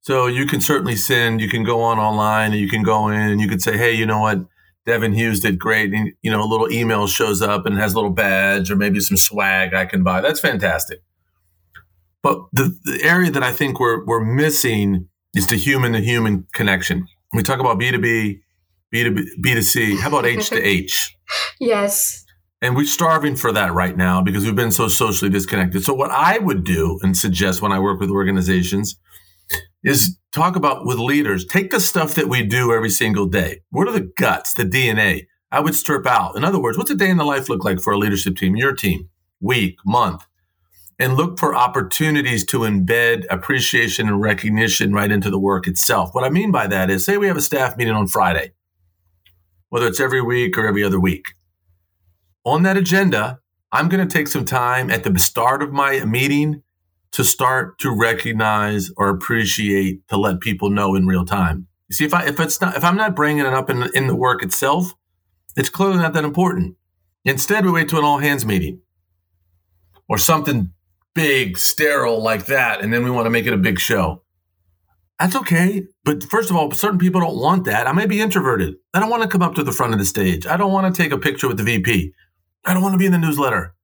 so 0.01 0.27
you 0.27 0.47
can 0.47 0.61
certainly 0.61 0.97
send 0.97 1.41
you 1.41 1.49
can 1.49 1.65
go 1.65 1.81
on 1.81 1.99
online 1.99 2.53
and 2.53 2.61
you 2.61 2.69
can 2.69 2.83
go 2.83 3.09
in 3.09 3.21
and 3.21 3.41
you 3.41 3.49
can 3.49 3.61
say 3.61 3.77
hey 3.77 3.93
you 3.93 4.07
know 4.07 4.21
what 4.21 4.41
Devin 4.87 5.13
Hughes 5.13 5.41
did 5.41 5.59
great. 5.59 5.93
And, 5.93 6.15
you 6.23 6.31
know, 6.31 6.43
a 6.43 6.49
little 6.49 6.73
email 6.73 7.07
shows 7.07 7.43
up 7.43 7.67
and 7.67 7.77
has 7.77 7.93
a 7.93 7.95
little 7.95 8.11
badge 8.11 8.71
or 8.71 8.77
maybe 8.77 9.01
some 9.01 9.19
swag 9.19 9.75
I 9.75 9.85
can 9.85 10.03
buy. 10.03 10.23
That's 10.23 10.41
fantastic. 10.41 11.03
But 12.23 12.41
the, 12.53 12.77
the 12.85 13.01
area 13.03 13.31
that 13.31 13.43
I 13.43 13.53
think 13.53 13.79
we're, 13.79 14.05
we're 14.05 14.25
missing 14.25 15.09
is 15.35 15.47
the 15.47 15.57
human 15.57 15.93
to 15.93 16.01
human 16.01 16.47
connection. 16.53 17.07
We 17.33 17.43
talk 17.43 17.61
about 17.61 17.79
B2B, 17.79 18.41
B2B, 18.93 19.25
B2C. 19.41 19.99
How 19.99 20.09
about 20.09 20.27
H 20.27 20.51
to 20.51 20.63
H? 20.63 21.15
Yes. 21.61 22.25
And 22.63 22.75
we're 22.75 22.87
starving 22.87 23.37
for 23.37 23.53
that 23.53 23.75
right 23.75 23.95
now 23.95 24.23
because 24.23 24.47
we've 24.47 24.57
been 24.57 24.73
so 24.73 24.89
socially 24.89 25.31
disconnected. 25.31 25.85
So, 25.85 25.93
what 25.93 26.11
I 26.11 26.39
would 26.39 26.65
do 26.65 26.99
and 27.03 27.15
suggest 27.15 27.61
when 27.61 27.71
I 27.71 27.79
work 27.79 28.01
with 28.01 28.11
organizations 28.11 28.99
is 29.85 30.19
talk 30.33 30.57
about 30.57 30.87
with 30.87 30.99
leaders, 30.99 31.45
take 31.45 31.71
the 31.71 31.81
stuff 31.81 32.15
that 32.15 32.29
we 32.29 32.43
do 32.43 32.73
every 32.73 32.91
single 32.91 33.27
day. 33.27 33.61
What 33.71 33.89
are 33.89 33.93
the 33.93 34.11
guts, 34.17 34.55
the 34.55 34.65
DNA? 34.65 35.27
I 35.51 35.61
would 35.61 35.75
strip 35.75 36.07
out. 36.07 36.37
In 36.37 36.45
other 36.45 36.61
words, 36.61 36.77
what's 36.77 36.91
a 36.91 36.97
day 36.97 37.11
in 37.11 37.17
the 37.17 37.25
life 37.25 37.49
look 37.49 37.65
like 37.65 37.81
for 37.81 37.93
a 37.93 37.99
leadership 37.99 38.37
team, 38.37 38.57
your 38.57 38.75
team, 38.75 39.09
week, 39.41 39.77
month? 39.85 40.27
And 41.01 41.17
look 41.17 41.39
for 41.39 41.55
opportunities 41.55 42.45
to 42.47 42.61
embed 42.61 43.25
appreciation 43.31 44.09
and 44.09 44.21
recognition 44.21 44.93
right 44.93 45.13
into 45.13 45.31
the 45.31 45.39
work 45.39 45.69
itself. 45.69 46.11
What 46.13 46.25
I 46.25 46.29
mean 46.29 46.51
by 46.51 46.67
that 46.67 46.91
is, 46.91 47.05
say 47.05 47.17
we 47.17 47.29
have 47.29 47.37
a 47.37 47.43
staff 47.43 47.77
meeting 47.77 47.95
on 47.95 48.09
Friday, 48.09 48.53
whether 49.69 49.87
it's 49.87 50.01
every 50.01 50.21
week 50.21 50.59
or 50.59 50.67
every 50.67 50.83
other 50.83 50.99
week. 50.99 51.35
On 52.45 52.65
that 52.65 52.77
agenda, 52.77 53.39
I'm 53.71 53.89
going 53.89 54.07
to 54.07 54.13
take 54.13 54.27
some 54.27 54.45
time 54.45 54.91
at 54.91 55.05
the 55.05 55.17
start 55.19 55.63
of 55.63 55.73
my 55.73 56.05
meeting 56.05 56.63
to 57.13 57.25
start 57.25 57.79
to 57.79 57.95
recognize 57.95 58.91
or 58.97 59.09
appreciate 59.09 60.07
to 60.09 60.17
let 60.17 60.41
people 60.41 60.71
know 60.71 60.95
in 60.95 61.07
real 61.07 61.25
time. 61.25 61.67
You 61.89 61.95
see, 61.95 62.05
if 62.05 62.15
I 62.15 62.27
if 62.27 62.39
it's 62.41 62.61
not 62.61 62.77
if 62.77 62.85
I'm 62.85 62.97
not 62.97 63.17
bringing 63.17 63.45
it 63.45 63.53
up 63.53 63.71
in 63.71 63.85
in 63.95 64.07
the 64.07 64.17
work 64.17 64.43
itself, 64.43 64.95
it's 65.57 65.71
clearly 65.71 65.97
not 65.97 66.13
that 66.15 66.25
important. 66.25 66.77
Instead, 67.25 67.65
we 67.65 67.73
wait 67.73 67.89
to 67.89 67.99
an 67.99 68.05
all 68.05 68.19
hands 68.19 68.45
meeting 68.45 68.81
or 70.09 70.19
something 70.19 70.73
big, 71.19 71.59
sterile 71.59 72.23
like 72.23 72.47
that, 72.47 72.81
and 72.81 72.95
then 72.95 73.03
we 73.03 73.11
want 73.11 73.27
to 73.27 73.31
make 73.31 73.45
it 73.45 73.53
a 73.53 73.57
big 73.57 73.81
show. 73.81 74.23
That's 75.19 75.35
okay. 75.35 75.83
But 76.05 76.23
first 76.23 76.49
of 76.49 76.55
all, 76.55 76.71
certain 76.71 77.01
people 77.01 77.21
don't 77.21 77.41
want 77.41 77.65
that. 77.65 77.89
I 77.89 77.93
may 77.93 78.07
be 78.07 78.21
introverted. 78.21 78.77
I 78.95 79.01
don't 79.01 79.11
want 79.11 79.25
to 79.25 79.29
come 79.29 79.43
up 79.43 79.57
to 79.57 79.65
the 79.65 79.73
front 79.73 79.93
of 79.93 79.99
the 79.99 80.05
stage. 80.05 80.47
I 80.47 80.57
don't 80.57 80.73
want 80.73 80.95
to 80.95 81.03
take 81.03 81.11
a 81.11 81.19
picture 81.19 81.49
with 81.49 81.57
the 81.57 81.65
VP. 81.65 82.13
I 82.65 82.73
don't 82.73 82.85
want 82.85 82.93
to 82.93 83.01
be 83.01 83.07
in 83.07 83.11
the 83.11 83.19
newsletter. 83.19 83.75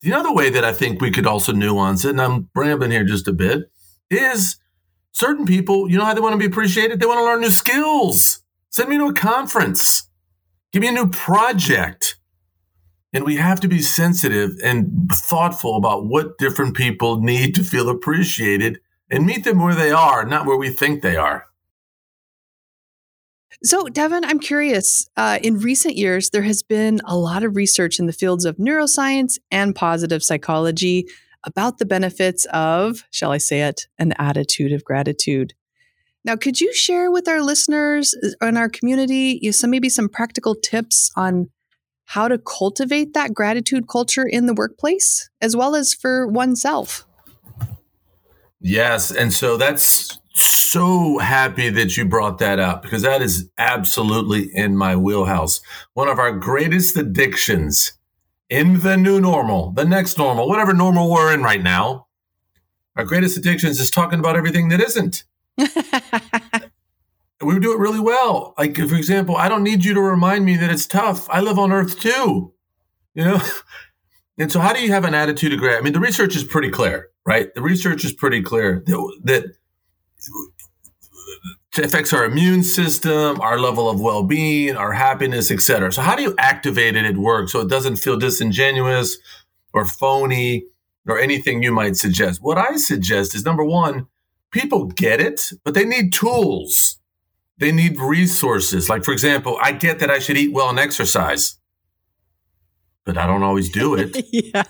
The 0.00 0.14
other 0.14 0.32
way 0.32 0.50
that 0.50 0.64
I 0.64 0.72
think 0.72 1.00
we 1.00 1.12
could 1.12 1.28
also 1.28 1.52
nuance 1.52 2.04
it, 2.04 2.10
and 2.10 2.20
I'm 2.20 2.50
rambling 2.56 2.90
here 2.90 3.04
just 3.04 3.28
a 3.28 3.32
bit, 3.32 3.70
is 4.10 4.56
certain 5.12 5.46
people, 5.46 5.88
you 5.88 5.96
know 5.96 6.04
how 6.04 6.14
they 6.14 6.20
want 6.20 6.32
to 6.32 6.38
be 6.38 6.52
appreciated? 6.52 6.98
They 6.98 7.06
want 7.06 7.20
to 7.20 7.24
learn 7.24 7.40
new 7.40 7.52
skills. 7.52 8.42
Send 8.70 8.88
me 8.88 8.98
to 8.98 9.06
a 9.06 9.14
conference. 9.14 10.10
Give 10.72 10.82
me 10.82 10.88
a 10.88 10.92
new 10.92 11.08
project. 11.08 12.16
And 13.16 13.24
we 13.24 13.36
have 13.36 13.60
to 13.60 13.68
be 13.68 13.80
sensitive 13.80 14.58
and 14.62 15.10
thoughtful 15.10 15.76
about 15.76 16.04
what 16.04 16.36
different 16.36 16.76
people 16.76 17.22
need 17.22 17.54
to 17.54 17.64
feel 17.64 17.88
appreciated 17.88 18.78
and 19.10 19.24
meet 19.24 19.44
them 19.44 19.58
where 19.58 19.74
they 19.74 19.90
are, 19.90 20.26
not 20.26 20.44
where 20.44 20.58
we 20.58 20.68
think 20.68 21.00
they 21.00 21.16
are. 21.16 21.46
So, 23.64 23.84
Devin, 23.84 24.26
I'm 24.26 24.38
curious. 24.38 25.08
Uh, 25.16 25.38
in 25.42 25.60
recent 25.60 25.96
years, 25.96 26.28
there 26.28 26.42
has 26.42 26.62
been 26.62 27.00
a 27.06 27.16
lot 27.16 27.42
of 27.42 27.56
research 27.56 27.98
in 27.98 28.04
the 28.04 28.12
fields 28.12 28.44
of 28.44 28.58
neuroscience 28.58 29.38
and 29.50 29.74
positive 29.74 30.22
psychology 30.22 31.06
about 31.42 31.78
the 31.78 31.86
benefits 31.86 32.44
of, 32.52 33.02
shall 33.12 33.32
I 33.32 33.38
say 33.38 33.62
it, 33.62 33.86
an 33.98 34.12
attitude 34.18 34.72
of 34.72 34.84
gratitude. 34.84 35.54
Now, 36.22 36.36
could 36.36 36.60
you 36.60 36.74
share 36.74 37.10
with 37.10 37.28
our 37.28 37.40
listeners 37.40 38.14
and 38.42 38.58
our 38.58 38.68
community 38.68 39.38
you 39.40 39.48
know, 39.48 39.52
some 39.52 39.70
maybe 39.70 39.88
some 39.88 40.10
practical 40.10 40.54
tips 40.54 41.10
on 41.16 41.48
how 42.06 42.28
to 42.28 42.38
cultivate 42.38 43.14
that 43.14 43.34
gratitude 43.34 43.88
culture 43.88 44.26
in 44.26 44.46
the 44.46 44.54
workplace 44.54 45.28
as 45.40 45.56
well 45.56 45.74
as 45.74 45.92
for 45.92 46.26
oneself? 46.26 47.06
Yes, 48.60 49.10
and 49.10 49.32
so 49.32 49.56
that's 49.56 50.18
so 50.34 51.18
happy 51.18 51.68
that 51.68 51.96
you 51.96 52.04
brought 52.04 52.38
that 52.38 52.58
up 52.58 52.82
because 52.82 53.02
that 53.02 53.22
is 53.22 53.48
absolutely 53.58 54.50
in 54.54 54.76
my 54.76 54.96
wheelhouse. 54.96 55.60
One 55.94 56.08
of 56.08 56.18
our 56.18 56.32
greatest 56.32 56.96
addictions 56.96 57.92
in 58.48 58.80
the 58.80 58.96
new 58.96 59.20
normal, 59.20 59.72
the 59.72 59.84
next 59.84 60.18
normal, 60.18 60.48
whatever 60.48 60.72
normal 60.72 61.10
we're 61.10 61.32
in 61.32 61.42
right 61.42 61.62
now, 61.62 62.06
our 62.96 63.04
greatest 63.04 63.36
addictions 63.36 63.80
is 63.80 63.90
talking 63.90 64.18
about 64.18 64.36
everything 64.36 64.68
that 64.68 64.80
isn't. 64.80 65.24
we 67.40 67.58
do 67.60 67.72
it 67.72 67.78
really 67.78 68.00
well. 68.00 68.54
Like, 68.56 68.76
for 68.76 68.94
example, 68.94 69.36
I 69.36 69.48
don't 69.48 69.62
need 69.62 69.84
you 69.84 69.94
to 69.94 70.00
remind 70.00 70.44
me 70.44 70.56
that 70.56 70.70
it's 70.70 70.86
tough. 70.86 71.28
I 71.28 71.40
live 71.40 71.58
on 71.58 71.72
Earth 71.72 71.98
too, 72.00 72.52
you 73.14 73.24
know? 73.24 73.40
And 74.38 74.52
so, 74.52 74.60
how 74.60 74.74
do 74.74 74.82
you 74.82 74.92
have 74.92 75.04
an 75.04 75.14
attitude 75.14 75.52
of 75.54 75.60
gratitude? 75.60 75.82
I 75.82 75.84
mean, 75.84 75.92
the 75.94 76.00
research 76.00 76.36
is 76.36 76.44
pretty 76.44 76.70
clear, 76.70 77.08
right? 77.24 77.52
The 77.54 77.62
research 77.62 78.04
is 78.04 78.12
pretty 78.12 78.42
clear 78.42 78.82
that, 78.86 79.54
that 81.74 81.84
affects 81.84 82.12
our 82.12 82.24
immune 82.24 82.62
system, 82.62 83.40
our 83.40 83.58
level 83.58 83.88
of 83.88 84.00
well-being, 84.00 84.76
our 84.76 84.92
happiness, 84.92 85.50
etc. 85.50 85.90
So, 85.92 86.02
how 86.02 86.14
do 86.16 86.22
you 86.22 86.34
activate 86.38 86.96
it 86.96 87.06
at 87.06 87.16
work 87.16 87.48
so 87.48 87.60
it 87.60 87.68
doesn't 87.68 87.96
feel 87.96 88.18
disingenuous 88.18 89.16
or 89.72 89.86
phony 89.86 90.66
or 91.08 91.18
anything 91.18 91.62
you 91.62 91.72
might 91.72 91.96
suggest? 91.96 92.42
What 92.42 92.58
I 92.58 92.76
suggest 92.76 93.34
is 93.34 93.44
number 93.44 93.64
one, 93.64 94.06
people 94.50 94.84
get 94.84 95.18
it, 95.18 95.50
but 95.64 95.72
they 95.72 95.84
need 95.86 96.12
tools. 96.12 96.98
They 97.58 97.72
need 97.72 97.98
resources. 97.98 98.88
Like, 98.88 99.04
for 99.04 99.12
example, 99.12 99.58
I 99.62 99.72
get 99.72 99.98
that 100.00 100.10
I 100.10 100.18
should 100.18 100.36
eat 100.36 100.52
well 100.52 100.68
and 100.68 100.78
exercise, 100.78 101.58
but 103.04 103.16
I 103.16 103.26
don't 103.26 103.42
always 103.42 103.70
do 103.70 103.94
it. 103.94 104.26
yeah. 104.32 104.64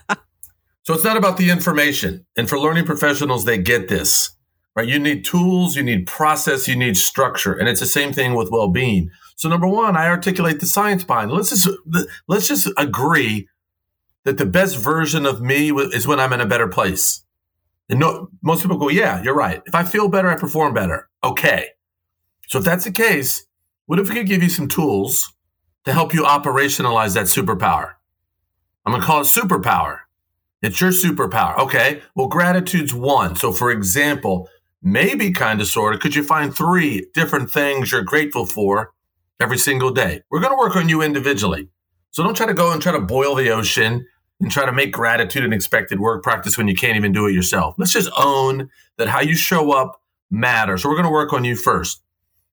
So 0.84 0.94
it's 0.94 1.02
not 1.02 1.16
about 1.16 1.36
the 1.36 1.50
information. 1.50 2.26
And 2.36 2.48
for 2.48 2.60
learning 2.60 2.84
professionals, 2.84 3.44
they 3.44 3.58
get 3.58 3.88
this, 3.88 4.36
right? 4.76 4.86
You 4.86 5.00
need 5.00 5.24
tools, 5.24 5.74
you 5.74 5.82
need 5.82 6.06
process, 6.06 6.68
you 6.68 6.76
need 6.76 6.96
structure. 6.96 7.54
And 7.54 7.68
it's 7.68 7.80
the 7.80 7.86
same 7.86 8.12
thing 8.12 8.34
with 8.34 8.52
well-being. 8.52 9.10
So 9.34 9.48
number 9.48 9.66
one, 9.66 9.96
I 9.96 10.06
articulate 10.06 10.60
the 10.60 10.66
science 10.66 11.02
behind 11.02 11.32
it. 11.32 11.34
Let's 11.34 11.50
just, 11.50 11.68
let's 12.28 12.46
just 12.46 12.70
agree 12.76 13.48
that 14.22 14.38
the 14.38 14.46
best 14.46 14.76
version 14.76 15.26
of 15.26 15.40
me 15.40 15.70
is 15.70 16.06
when 16.06 16.20
I'm 16.20 16.32
in 16.32 16.40
a 16.40 16.46
better 16.46 16.68
place. 16.68 17.24
And 17.88 18.00
no, 18.00 18.28
most 18.42 18.62
people 18.62 18.78
go, 18.78 18.88
yeah, 18.88 19.22
you're 19.22 19.34
right. 19.34 19.62
If 19.66 19.74
I 19.74 19.84
feel 19.84 20.08
better, 20.08 20.28
I 20.28 20.36
perform 20.36 20.72
better. 20.74 21.08
Okay. 21.22 21.68
So 22.48 22.58
if 22.58 22.64
that's 22.64 22.84
the 22.84 22.92
case, 22.92 23.46
what 23.86 23.98
if 23.98 24.08
we 24.08 24.14
could 24.14 24.26
give 24.26 24.42
you 24.42 24.48
some 24.48 24.68
tools 24.68 25.32
to 25.84 25.92
help 25.92 26.14
you 26.14 26.22
operationalize 26.22 27.14
that 27.14 27.26
superpower? 27.26 27.94
I'm 28.84 28.92
going 28.92 29.00
to 29.00 29.06
call 29.06 29.20
it 29.20 29.24
superpower. 29.24 30.00
It's 30.62 30.80
your 30.80 30.90
superpower. 30.90 31.58
Okay. 31.58 32.02
Well, 32.14 32.28
gratitude's 32.28 32.94
one. 32.94 33.36
So 33.36 33.52
for 33.52 33.70
example, 33.70 34.48
maybe 34.82 35.32
kind 35.32 35.60
of 35.60 35.66
sort 35.66 35.94
of, 35.94 36.00
could 36.00 36.14
you 36.14 36.22
find 36.22 36.54
three 36.54 37.08
different 37.14 37.50
things 37.50 37.92
you're 37.92 38.02
grateful 38.02 38.46
for 38.46 38.92
every 39.40 39.58
single 39.58 39.90
day? 39.90 40.22
We're 40.30 40.40
going 40.40 40.52
to 40.52 40.58
work 40.58 40.76
on 40.76 40.88
you 40.88 41.02
individually. 41.02 41.68
So 42.10 42.22
don't 42.22 42.36
try 42.36 42.46
to 42.46 42.54
go 42.54 42.72
and 42.72 42.80
try 42.80 42.92
to 42.92 43.00
boil 43.00 43.34
the 43.34 43.50
ocean 43.50 44.06
and 44.40 44.50
try 44.50 44.64
to 44.64 44.72
make 44.72 44.92
gratitude 44.92 45.44
an 45.44 45.52
expected 45.52 46.00
work 46.00 46.22
practice 46.22 46.56
when 46.56 46.68
you 46.68 46.74
can't 46.74 46.96
even 46.96 47.12
do 47.12 47.26
it 47.26 47.32
yourself. 47.32 47.74
Let's 47.78 47.92
just 47.92 48.10
own 48.16 48.70
that 48.96 49.08
how 49.08 49.20
you 49.20 49.34
show 49.34 49.72
up 49.72 50.00
matters. 50.30 50.82
So 50.82 50.88
we're 50.88 50.94
going 50.94 51.06
to 51.06 51.12
work 51.12 51.32
on 51.32 51.44
you 51.44 51.56
first. 51.56 52.02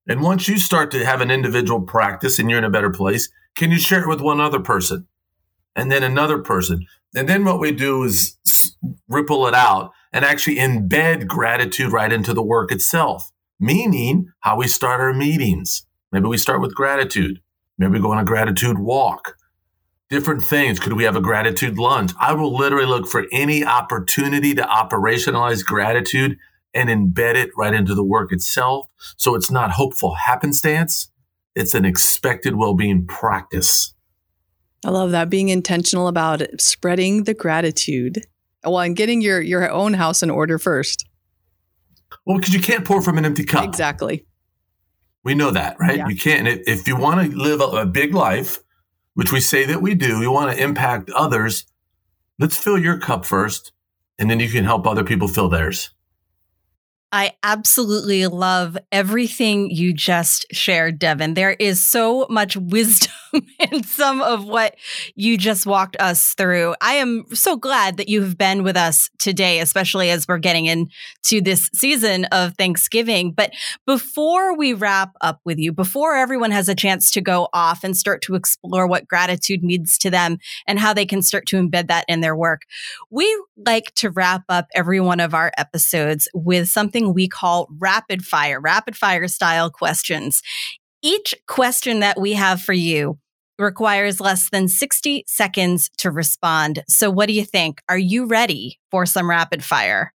And 0.07 0.21
once 0.21 0.47
you 0.47 0.57
start 0.57 0.91
to 0.91 1.05
have 1.05 1.21
an 1.21 1.31
individual 1.31 1.81
practice 1.81 2.39
and 2.39 2.49
you're 2.49 2.59
in 2.59 2.65
a 2.65 2.69
better 2.69 2.89
place, 2.89 3.29
can 3.55 3.71
you 3.71 3.79
share 3.79 4.03
it 4.03 4.07
with 4.07 4.21
one 4.21 4.41
other 4.41 4.59
person? 4.59 5.07
And 5.75 5.91
then 5.91 6.03
another 6.03 6.39
person. 6.39 6.85
And 7.15 7.29
then 7.29 7.45
what 7.45 7.59
we 7.59 7.71
do 7.71 8.03
is 8.03 8.37
ripple 9.07 9.47
it 9.47 9.53
out 9.53 9.91
and 10.11 10.25
actually 10.25 10.57
embed 10.57 11.27
gratitude 11.27 11.91
right 11.91 12.11
into 12.11 12.33
the 12.33 12.43
work 12.43 12.71
itself, 12.71 13.31
meaning 13.59 14.27
how 14.41 14.57
we 14.57 14.67
start 14.67 14.99
our 14.99 15.13
meetings. 15.13 15.85
Maybe 16.11 16.27
we 16.27 16.37
start 16.37 16.61
with 16.61 16.75
gratitude. 16.75 17.39
Maybe 17.77 17.93
we 17.93 17.99
go 17.99 18.11
on 18.11 18.19
a 18.19 18.25
gratitude 18.25 18.77
walk 18.77 19.35
different 20.13 20.43
things. 20.43 20.79
Could 20.79 20.93
we 20.93 21.05
have 21.05 21.15
a 21.15 21.21
gratitude 21.21 21.79
lunch? 21.79 22.11
I 22.19 22.33
will 22.33 22.55
literally 22.55 22.85
look 22.85 23.07
for 23.07 23.25
any 23.31 23.65
opportunity 23.65 24.53
to 24.53 24.61
operationalize 24.61 25.65
gratitude 25.65 26.37
and 26.73 26.89
embed 26.89 27.35
it 27.35 27.51
right 27.57 27.73
into 27.73 27.93
the 27.95 28.03
work 28.03 28.31
itself. 28.31 28.87
So 29.17 29.35
it's 29.35 29.51
not 29.51 29.71
hopeful 29.71 30.15
happenstance. 30.15 31.09
It's 31.55 31.75
an 31.75 31.85
expected 31.85 32.55
well-being 32.55 33.05
practice. 33.05 33.93
I 34.85 34.89
love 34.89 35.11
that 35.11 35.29
being 35.29 35.49
intentional 35.49 36.07
about 36.07 36.41
it, 36.41 36.59
spreading 36.59 37.23
the 37.23 37.33
gratitude. 37.33 38.25
Well, 38.65 38.79
and 38.79 38.95
getting 38.95 39.21
your 39.21 39.41
your 39.41 39.69
own 39.69 39.93
house 39.93 40.23
in 40.23 40.29
order 40.29 40.57
first. 40.57 41.05
Well, 42.25 42.37
because 42.37 42.53
you 42.53 42.61
can't 42.61 42.85
pour 42.85 43.01
from 43.01 43.17
an 43.17 43.25
empty 43.25 43.43
cup. 43.43 43.65
Exactly. 43.65 44.25
We 45.23 45.35
know 45.35 45.51
that, 45.51 45.77
right? 45.79 45.97
Yeah. 45.97 46.07
You 46.07 46.15
can't. 46.15 46.47
If 46.47 46.87
you 46.87 46.95
want 46.95 47.31
to 47.31 47.37
live 47.37 47.61
a 47.61 47.85
big 47.85 48.13
life, 48.13 48.59
which 49.13 49.31
we 49.31 49.39
say 49.39 49.65
that 49.65 49.81
we 49.81 49.95
do, 49.95 50.21
you 50.21 50.31
want 50.31 50.55
to 50.55 50.61
impact 50.61 51.09
others. 51.11 51.65
Let's 52.39 52.57
fill 52.57 52.77
your 52.77 52.97
cup 52.97 53.25
first, 53.25 53.71
and 54.17 54.29
then 54.29 54.39
you 54.39 54.49
can 54.49 54.63
help 54.63 54.87
other 54.87 55.03
people 55.03 55.27
fill 55.27 55.49
theirs. 55.49 55.91
I 57.13 57.33
absolutely 57.43 58.25
love 58.27 58.75
everything 58.91 59.69
you 59.69 59.93
just 59.93 60.47
shared, 60.51 60.97
Devin. 60.99 61.35
There 61.35 61.51
is 61.51 61.85
so 61.85 62.25
much 62.29 62.57
wisdom 62.57 63.11
in 63.71 63.83
some 63.83 64.21
of 64.21 64.45
what 64.45 64.75
you 65.15 65.37
just 65.37 65.65
walked 65.65 65.95
us 65.99 66.33
through. 66.33 66.75
I 66.81 66.93
am 66.93 67.25
so 67.33 67.55
glad 67.55 67.97
that 67.97 68.09
you 68.09 68.21
have 68.21 68.37
been 68.37 68.63
with 68.63 68.77
us 68.77 69.09
today, 69.19 69.59
especially 69.59 70.09
as 70.09 70.27
we're 70.27 70.37
getting 70.37 70.65
into 70.65 71.41
this 71.41 71.69
season 71.73 72.25
of 72.25 72.55
Thanksgiving. 72.55 73.31
But 73.31 73.53
before 73.85 74.55
we 74.55 74.73
wrap 74.73 75.11
up 75.21 75.39
with 75.45 75.57
you, 75.57 75.71
before 75.71 76.15
everyone 76.15 76.51
has 76.51 76.69
a 76.69 76.75
chance 76.75 77.11
to 77.11 77.21
go 77.21 77.49
off 77.53 77.83
and 77.83 77.97
start 77.97 78.21
to 78.23 78.35
explore 78.35 78.87
what 78.87 79.07
gratitude 79.07 79.63
means 79.63 79.97
to 79.99 80.09
them 80.09 80.37
and 80.67 80.79
how 80.79 80.93
they 80.93 81.05
can 81.05 81.21
start 81.21 81.45
to 81.47 81.57
embed 81.57 81.87
that 81.87 82.05
in 82.07 82.21
their 82.21 82.35
work, 82.35 82.61
we 83.09 83.43
like 83.57 83.93
to 83.95 84.09
wrap 84.09 84.43
up 84.49 84.67
every 84.75 84.99
one 84.99 85.19
of 85.19 85.33
our 85.33 85.51
episodes 85.57 86.27
with 86.33 86.69
something 86.69 87.13
we 87.13 87.27
call 87.27 87.67
rapid 87.79 88.23
fire, 88.25 88.59
rapid 88.59 88.95
fire 88.95 89.27
style 89.27 89.69
questions. 89.69 90.41
Each 91.01 91.35
question 91.47 91.99
that 91.99 92.19
we 92.19 92.33
have 92.33 92.61
for 92.61 92.73
you 92.73 93.19
requires 93.57 94.19
less 94.19 94.49
than 94.49 94.67
60 94.67 95.23
seconds 95.27 95.89
to 95.97 96.11
respond. 96.11 96.83
So, 96.87 97.09
what 97.09 97.27
do 97.27 97.33
you 97.33 97.45
think? 97.45 97.81
Are 97.89 97.97
you 97.97 98.25
ready 98.25 98.79
for 98.91 99.05
some 99.05 99.29
rapid 99.29 99.63
fire? 99.63 100.13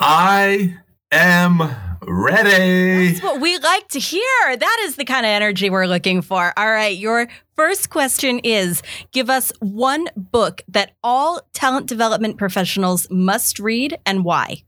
I 0.00 0.76
am 1.12 1.60
ready. 2.02 3.08
That's 3.08 3.22
what 3.22 3.40
we 3.40 3.58
like 3.58 3.88
to 3.88 3.98
hear. 3.98 4.56
That 4.56 4.78
is 4.82 4.96
the 4.96 5.04
kind 5.04 5.24
of 5.24 5.30
energy 5.30 5.70
we're 5.70 5.86
looking 5.86 6.22
for. 6.22 6.52
All 6.56 6.70
right. 6.70 6.96
Your 6.96 7.28
first 7.56 7.90
question 7.90 8.40
is 8.40 8.82
Give 9.12 9.30
us 9.30 9.52
one 9.60 10.06
book 10.16 10.62
that 10.68 10.92
all 11.02 11.40
talent 11.52 11.86
development 11.86 12.36
professionals 12.36 13.06
must 13.10 13.58
read 13.58 13.98
and 14.04 14.24
why. 14.24 14.64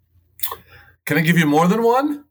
Can 1.05 1.19
I 1.19 1.21
give 1.21 1.39
you 1.39 1.47
more 1.47 1.69
than 1.69 1.83
one? 1.83 2.25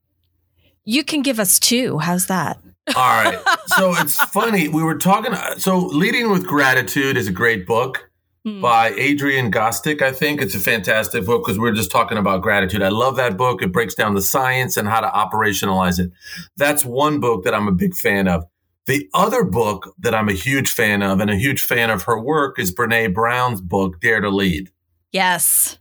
You 0.83 1.03
can 1.03 1.21
give 1.21 1.39
us 1.39 1.59
two. 1.59 1.97
How's 1.99 2.27
that? 2.27 2.59
All 2.89 3.23
right. 3.23 3.39
So 3.67 3.93
it's 3.95 4.15
funny. 4.31 4.67
We 4.67 4.83
were 4.83 4.97
talking. 4.97 5.33
So, 5.57 5.79
Leading 5.79 6.29
with 6.29 6.45
Gratitude 6.45 7.17
is 7.17 7.27
a 7.27 7.31
great 7.31 7.65
book 7.65 8.09
hmm. 8.43 8.61
by 8.61 8.89
Adrian 8.89 9.51
Gostick. 9.51 10.01
I 10.01 10.11
think 10.11 10.41
it's 10.41 10.55
a 10.55 10.59
fantastic 10.59 11.25
book 11.25 11.43
because 11.43 11.57
we 11.57 11.69
are 11.69 11.73
just 11.73 11.91
talking 11.91 12.17
about 12.17 12.41
gratitude. 12.41 12.83
I 12.83 12.89
love 12.89 13.15
that 13.15 13.37
book. 13.37 13.61
It 13.61 13.71
breaks 13.71 13.95
down 13.95 14.13
the 14.13 14.21
science 14.21 14.77
and 14.77 14.87
how 14.87 15.01
to 15.01 15.07
operationalize 15.07 15.99
it. 15.99 16.11
That's 16.57 16.85
one 16.85 17.19
book 17.19 17.43
that 17.43 17.53
I'm 17.53 17.67
a 17.67 17.73
big 17.73 17.95
fan 17.95 18.27
of. 18.27 18.45
The 18.85 19.09
other 19.15 19.43
book 19.43 19.95
that 19.97 20.13
I'm 20.13 20.29
a 20.29 20.33
huge 20.33 20.69
fan 20.69 21.01
of 21.01 21.19
and 21.19 21.31
a 21.31 21.35
huge 21.35 21.63
fan 21.63 21.89
of 21.89 22.03
her 22.03 22.19
work 22.19 22.59
is 22.59 22.73
Brene 22.73 23.15
Brown's 23.15 23.61
book, 23.61 23.99
Dare 23.99 24.21
to 24.21 24.29
Lead. 24.29 24.69
Yes. 25.11 25.79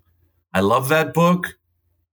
I 0.55 0.61
love 0.61 0.89
that 0.89 1.13
book 1.13 1.59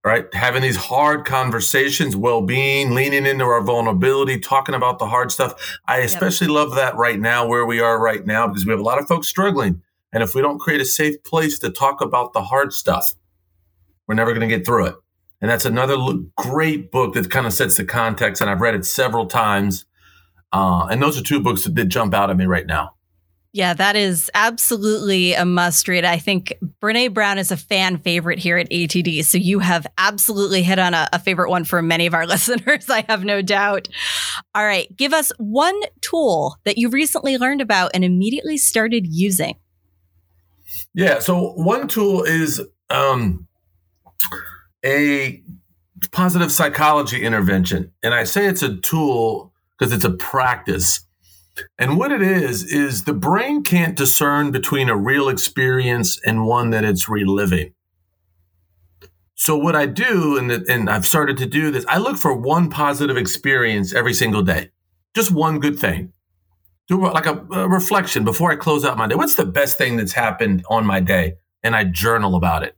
right? 0.04 0.32
Having 0.34 0.62
these 0.62 0.76
hard 0.76 1.24
conversations, 1.24 2.16
well 2.16 2.42
being, 2.42 2.94
leaning 2.94 3.26
into 3.26 3.44
our 3.44 3.62
vulnerability, 3.62 4.38
talking 4.38 4.74
about 4.74 4.98
the 4.98 5.06
hard 5.06 5.30
stuff. 5.30 5.78
I 5.86 5.98
especially 5.98 6.48
yep. 6.48 6.54
love 6.54 6.74
that 6.74 6.96
right 6.96 7.18
now, 7.18 7.46
where 7.46 7.64
we 7.64 7.80
are 7.80 8.00
right 8.00 8.24
now, 8.26 8.48
because 8.48 8.66
we 8.66 8.72
have 8.72 8.80
a 8.80 8.84
lot 8.84 8.98
of 8.98 9.06
folks 9.06 9.28
struggling. 9.28 9.82
And 10.12 10.22
if 10.22 10.34
we 10.34 10.42
don't 10.42 10.58
create 10.58 10.80
a 10.80 10.84
safe 10.84 11.22
place 11.22 11.58
to 11.60 11.70
talk 11.70 12.00
about 12.00 12.32
the 12.32 12.42
hard 12.42 12.72
stuff, 12.72 13.14
we're 14.06 14.14
never 14.14 14.32
going 14.32 14.46
to 14.46 14.56
get 14.56 14.66
through 14.66 14.86
it. 14.86 14.94
And 15.40 15.50
that's 15.50 15.64
another 15.64 15.96
great 16.36 16.92
book 16.92 17.14
that 17.14 17.30
kind 17.30 17.46
of 17.46 17.52
sets 17.52 17.76
the 17.76 17.84
context. 17.84 18.40
And 18.40 18.50
I've 18.50 18.60
read 18.60 18.74
it 18.74 18.84
several 18.84 19.26
times. 19.26 19.86
Uh, 20.52 20.86
and 20.90 21.02
those 21.02 21.18
are 21.18 21.22
two 21.22 21.40
books 21.40 21.64
that 21.64 21.74
did 21.74 21.90
jump 21.90 22.12
out 22.12 22.30
at 22.30 22.36
me 22.36 22.44
right 22.44 22.66
now. 22.66 22.94
Yeah, 23.54 23.74
that 23.74 23.96
is 23.96 24.30
absolutely 24.32 25.34
a 25.34 25.44
must 25.44 25.86
read. 25.86 26.06
I 26.06 26.16
think 26.16 26.54
Brene 26.80 27.12
Brown 27.12 27.36
is 27.36 27.50
a 27.50 27.56
fan 27.56 27.98
favorite 27.98 28.38
here 28.38 28.56
at 28.56 28.70
ATD. 28.70 29.22
So 29.26 29.36
you 29.36 29.58
have 29.58 29.86
absolutely 29.98 30.62
hit 30.62 30.78
on 30.78 30.94
a, 30.94 31.06
a, 31.12 31.18
favorite 31.18 31.50
one 31.50 31.64
for 31.64 31.82
many 31.82 32.06
of 32.06 32.14
our 32.14 32.26
listeners, 32.26 32.88
I 32.88 33.04
have 33.10 33.24
no 33.24 33.42
doubt. 33.42 33.88
All 34.54 34.64
right, 34.64 34.94
give 34.96 35.12
us 35.12 35.32
one 35.36 35.78
tool 36.00 36.56
that 36.64 36.78
you 36.78 36.88
recently 36.88 37.36
learned 37.36 37.60
about 37.60 37.90
and 37.92 38.04
immediately 38.04 38.56
started 38.56 39.06
using. 39.06 39.56
Yeah, 40.94 41.18
so 41.18 41.52
one 41.52 41.88
tool 41.88 42.22
is 42.22 42.62
um, 42.88 43.46
a 44.82 45.42
positive 46.10 46.50
psychology 46.50 47.22
intervention. 47.22 47.92
And 48.02 48.14
I 48.14 48.24
say 48.24 48.46
it's 48.46 48.62
a 48.62 48.76
tool 48.76 49.52
because 49.78 49.92
it's 49.92 50.04
a 50.06 50.10
practice 50.10 51.04
and 51.78 51.96
what 51.96 52.12
it 52.12 52.22
is, 52.22 52.64
is 52.64 53.04
the 53.04 53.12
brain 53.12 53.62
can't 53.62 53.96
discern 53.96 54.50
between 54.50 54.88
a 54.88 54.96
real 54.96 55.28
experience 55.28 56.20
and 56.24 56.46
one 56.46 56.70
that 56.70 56.84
it's 56.84 57.08
reliving. 57.08 57.74
So 59.34 59.56
what 59.56 59.74
I 59.74 59.86
do, 59.86 60.38
and, 60.38 60.50
and 60.52 60.88
I've 60.88 61.06
started 61.06 61.36
to 61.38 61.46
do 61.46 61.70
this, 61.70 61.84
I 61.88 61.98
look 61.98 62.16
for 62.16 62.32
one 62.32 62.70
positive 62.70 63.16
experience 63.16 63.94
every 63.94 64.14
single 64.14 64.42
day, 64.42 64.70
just 65.14 65.32
one 65.32 65.58
good 65.58 65.78
thing. 65.78 66.12
Do 66.88 67.10
like 67.10 67.26
a, 67.26 67.44
a 67.52 67.68
reflection 67.68 68.24
before 68.24 68.52
I 68.52 68.56
close 68.56 68.84
out 68.84 68.98
my 68.98 69.06
day. 69.06 69.14
What's 69.14 69.34
the 69.34 69.46
best 69.46 69.78
thing 69.78 69.96
that's 69.96 70.12
happened 70.12 70.64
on 70.68 70.84
my 70.84 71.00
day? 71.00 71.34
And 71.62 71.74
I 71.76 71.84
journal 71.84 72.34
about 72.34 72.62
it. 72.62 72.76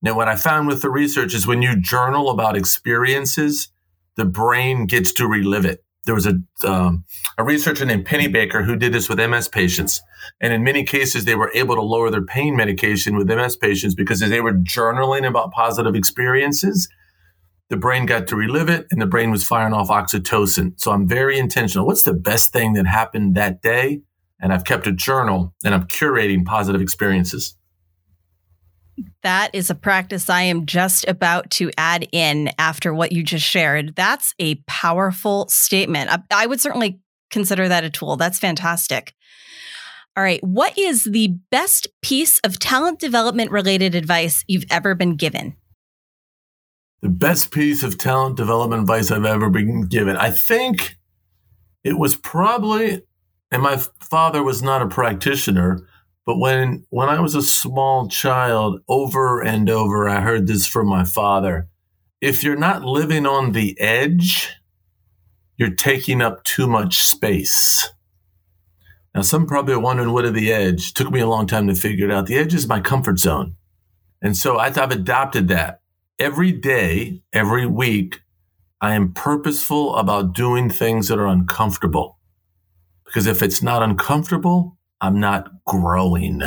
Now, 0.00 0.14
what 0.14 0.28
I 0.28 0.36
found 0.36 0.68
with 0.68 0.82
the 0.82 0.90
research 0.90 1.34
is 1.34 1.46
when 1.46 1.60
you 1.60 1.76
journal 1.76 2.30
about 2.30 2.56
experiences, 2.56 3.68
the 4.14 4.24
brain 4.24 4.86
gets 4.86 5.12
to 5.14 5.26
relive 5.26 5.64
it 5.64 5.84
there 6.08 6.14
was 6.14 6.26
a 6.26 6.40
um, 6.66 7.04
a 7.36 7.44
researcher 7.44 7.84
named 7.84 8.06
Pennebaker 8.06 8.64
who 8.64 8.76
did 8.76 8.94
this 8.94 9.10
with 9.10 9.18
MS 9.18 9.48
patients, 9.48 10.00
and 10.40 10.54
in 10.54 10.64
many 10.64 10.82
cases 10.82 11.26
they 11.26 11.34
were 11.34 11.52
able 11.54 11.74
to 11.74 11.82
lower 11.82 12.10
their 12.10 12.24
pain 12.24 12.56
medication 12.56 13.14
with 13.14 13.28
MS 13.28 13.58
patients 13.58 13.94
because 13.94 14.22
as 14.22 14.30
they 14.30 14.40
were 14.40 14.54
journaling 14.54 15.28
about 15.28 15.52
positive 15.52 15.94
experiences, 15.94 16.88
the 17.68 17.76
brain 17.76 18.06
got 18.06 18.26
to 18.28 18.36
relive 18.36 18.70
it, 18.70 18.86
and 18.90 19.02
the 19.02 19.06
brain 19.06 19.30
was 19.30 19.46
firing 19.46 19.74
off 19.74 19.88
oxytocin. 19.88 20.80
So 20.80 20.92
I'm 20.92 21.06
very 21.06 21.38
intentional. 21.38 21.86
What's 21.86 22.04
the 22.04 22.14
best 22.14 22.54
thing 22.54 22.72
that 22.72 22.86
happened 22.86 23.34
that 23.34 23.60
day? 23.60 24.00
And 24.40 24.50
I've 24.50 24.64
kept 24.64 24.86
a 24.86 24.92
journal, 24.92 25.54
and 25.62 25.74
I'm 25.74 25.86
curating 25.88 26.46
positive 26.46 26.80
experiences. 26.80 27.54
That 29.22 29.54
is 29.54 29.70
a 29.70 29.74
practice 29.74 30.30
I 30.30 30.42
am 30.42 30.66
just 30.66 31.06
about 31.08 31.50
to 31.52 31.70
add 31.76 32.08
in 32.12 32.50
after 32.58 32.94
what 32.94 33.12
you 33.12 33.22
just 33.22 33.44
shared. 33.44 33.94
That's 33.96 34.34
a 34.38 34.56
powerful 34.66 35.48
statement. 35.48 36.10
I, 36.10 36.22
I 36.32 36.46
would 36.46 36.60
certainly 36.60 37.00
consider 37.30 37.68
that 37.68 37.84
a 37.84 37.90
tool. 37.90 38.16
That's 38.16 38.38
fantastic. 38.38 39.14
All 40.16 40.22
right. 40.22 40.42
What 40.42 40.76
is 40.76 41.04
the 41.04 41.36
best 41.50 41.86
piece 42.02 42.40
of 42.40 42.58
talent 42.58 42.98
development 42.98 43.50
related 43.50 43.94
advice 43.94 44.44
you've 44.48 44.64
ever 44.70 44.94
been 44.94 45.14
given? 45.16 45.56
The 47.02 47.08
best 47.08 47.52
piece 47.52 47.84
of 47.84 47.98
talent 47.98 48.36
development 48.36 48.80
advice 48.82 49.12
I've 49.12 49.24
ever 49.24 49.48
been 49.48 49.82
given. 49.82 50.16
I 50.16 50.32
think 50.32 50.96
it 51.84 51.96
was 51.96 52.16
probably, 52.16 53.02
and 53.52 53.62
my 53.62 53.76
father 54.00 54.42
was 54.42 54.60
not 54.62 54.82
a 54.82 54.88
practitioner, 54.88 55.86
but 56.28 56.38
when 56.38 56.84
when 56.90 57.08
I 57.08 57.20
was 57.20 57.34
a 57.34 57.40
small 57.40 58.06
child, 58.06 58.82
over 58.86 59.42
and 59.42 59.70
over 59.70 60.06
I 60.10 60.20
heard 60.20 60.46
this 60.46 60.66
from 60.66 60.86
my 60.86 61.02
father. 61.02 61.68
If 62.20 62.44
you're 62.44 62.54
not 62.54 62.84
living 62.84 63.24
on 63.24 63.52
the 63.52 63.80
edge, 63.80 64.50
you're 65.56 65.74
taking 65.74 66.20
up 66.20 66.44
too 66.44 66.66
much 66.66 66.98
space. 66.98 67.92
Now, 69.14 69.22
some 69.22 69.46
probably 69.46 69.72
are 69.72 69.80
wondering 69.80 70.12
what 70.12 70.26
are 70.26 70.30
the 70.30 70.52
edge. 70.52 70.90
It 70.90 70.94
took 70.96 71.10
me 71.10 71.20
a 71.20 71.26
long 71.26 71.46
time 71.46 71.66
to 71.66 71.74
figure 71.74 72.04
it 72.04 72.12
out. 72.12 72.26
The 72.26 72.36
edge 72.36 72.52
is 72.52 72.68
my 72.68 72.80
comfort 72.80 73.18
zone. 73.18 73.56
And 74.20 74.36
so 74.36 74.58
I've 74.58 74.76
adopted 74.76 75.48
that. 75.48 75.80
Every 76.18 76.52
day, 76.52 77.22
every 77.32 77.64
week, 77.64 78.20
I 78.82 78.92
am 78.92 79.14
purposeful 79.14 79.96
about 79.96 80.34
doing 80.34 80.68
things 80.68 81.08
that 81.08 81.18
are 81.18 81.26
uncomfortable. 81.26 82.18
Because 83.06 83.26
if 83.26 83.42
it's 83.42 83.62
not 83.62 83.82
uncomfortable, 83.82 84.77
I'm 85.00 85.20
not 85.20 85.50
growing. 85.64 86.42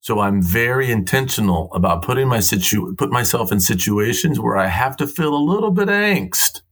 So 0.00 0.20
I'm 0.20 0.42
very 0.42 0.90
intentional 0.90 1.72
about 1.72 2.02
putting 2.02 2.28
my 2.28 2.40
situ- 2.40 2.94
put 2.96 3.10
myself 3.10 3.50
in 3.52 3.60
situations 3.60 4.38
where 4.38 4.56
I 4.56 4.68
have 4.68 4.96
to 4.98 5.06
feel 5.06 5.34
a 5.34 5.36
little 5.36 5.70
bit 5.70 5.88
angst. 5.88 6.62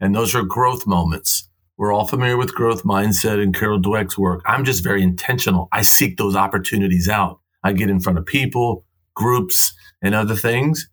And 0.00 0.14
those 0.14 0.34
are 0.34 0.42
growth 0.42 0.86
moments. 0.86 1.48
We're 1.76 1.92
all 1.92 2.06
familiar 2.06 2.36
with 2.36 2.54
growth 2.54 2.82
mindset 2.82 3.42
and 3.42 3.54
Carol 3.54 3.80
Dweck's 3.80 4.18
work. 4.18 4.42
I'm 4.46 4.64
just 4.64 4.82
very 4.82 5.02
intentional. 5.02 5.68
I 5.72 5.82
seek 5.82 6.16
those 6.16 6.36
opportunities 6.36 7.08
out. 7.08 7.40
I 7.62 7.72
get 7.72 7.90
in 7.90 8.00
front 8.00 8.18
of 8.18 8.26
people, 8.26 8.84
groups, 9.14 9.74
and 10.02 10.14
other 10.14 10.34
things 10.34 10.88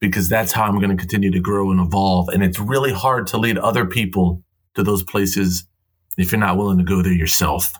because 0.00 0.28
that's 0.28 0.52
how 0.52 0.64
I'm 0.64 0.78
going 0.78 0.90
to 0.90 0.96
continue 0.96 1.30
to 1.32 1.40
grow 1.40 1.70
and 1.70 1.80
evolve. 1.80 2.28
And 2.28 2.42
it's 2.42 2.58
really 2.58 2.92
hard 2.92 3.26
to 3.28 3.38
lead 3.38 3.58
other 3.58 3.84
people 3.84 4.42
to 4.74 4.82
those 4.82 5.02
places 5.02 5.64
if 6.16 6.32
you're 6.32 6.40
not 6.40 6.56
willing 6.56 6.78
to 6.78 6.84
go 6.84 7.02
there 7.02 7.12
yourself. 7.12 7.74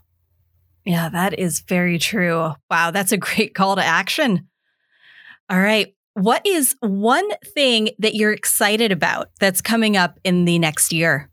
Yeah, 0.89 1.11
that 1.11 1.39
is 1.39 1.61
very 1.61 1.99
true. 1.99 2.55
Wow, 2.71 2.91
that's 2.93 3.13
a 3.13 3.19
great 3.19 3.55
call 3.55 3.77
to 3.77 3.85
action. 3.85 4.49
All 5.51 5.61
right. 5.61 5.95
What 6.15 6.47
is 6.47 6.77
one 6.81 7.29
thing 7.55 7.91
that 7.99 8.15
you're 8.15 8.33
excited 8.33 8.91
about 8.91 9.29
that's 9.39 9.61
coming 9.61 9.99
up 9.99 10.19
in 10.25 10.47
the 10.47 10.59
next 10.59 10.95
year? 10.95 11.31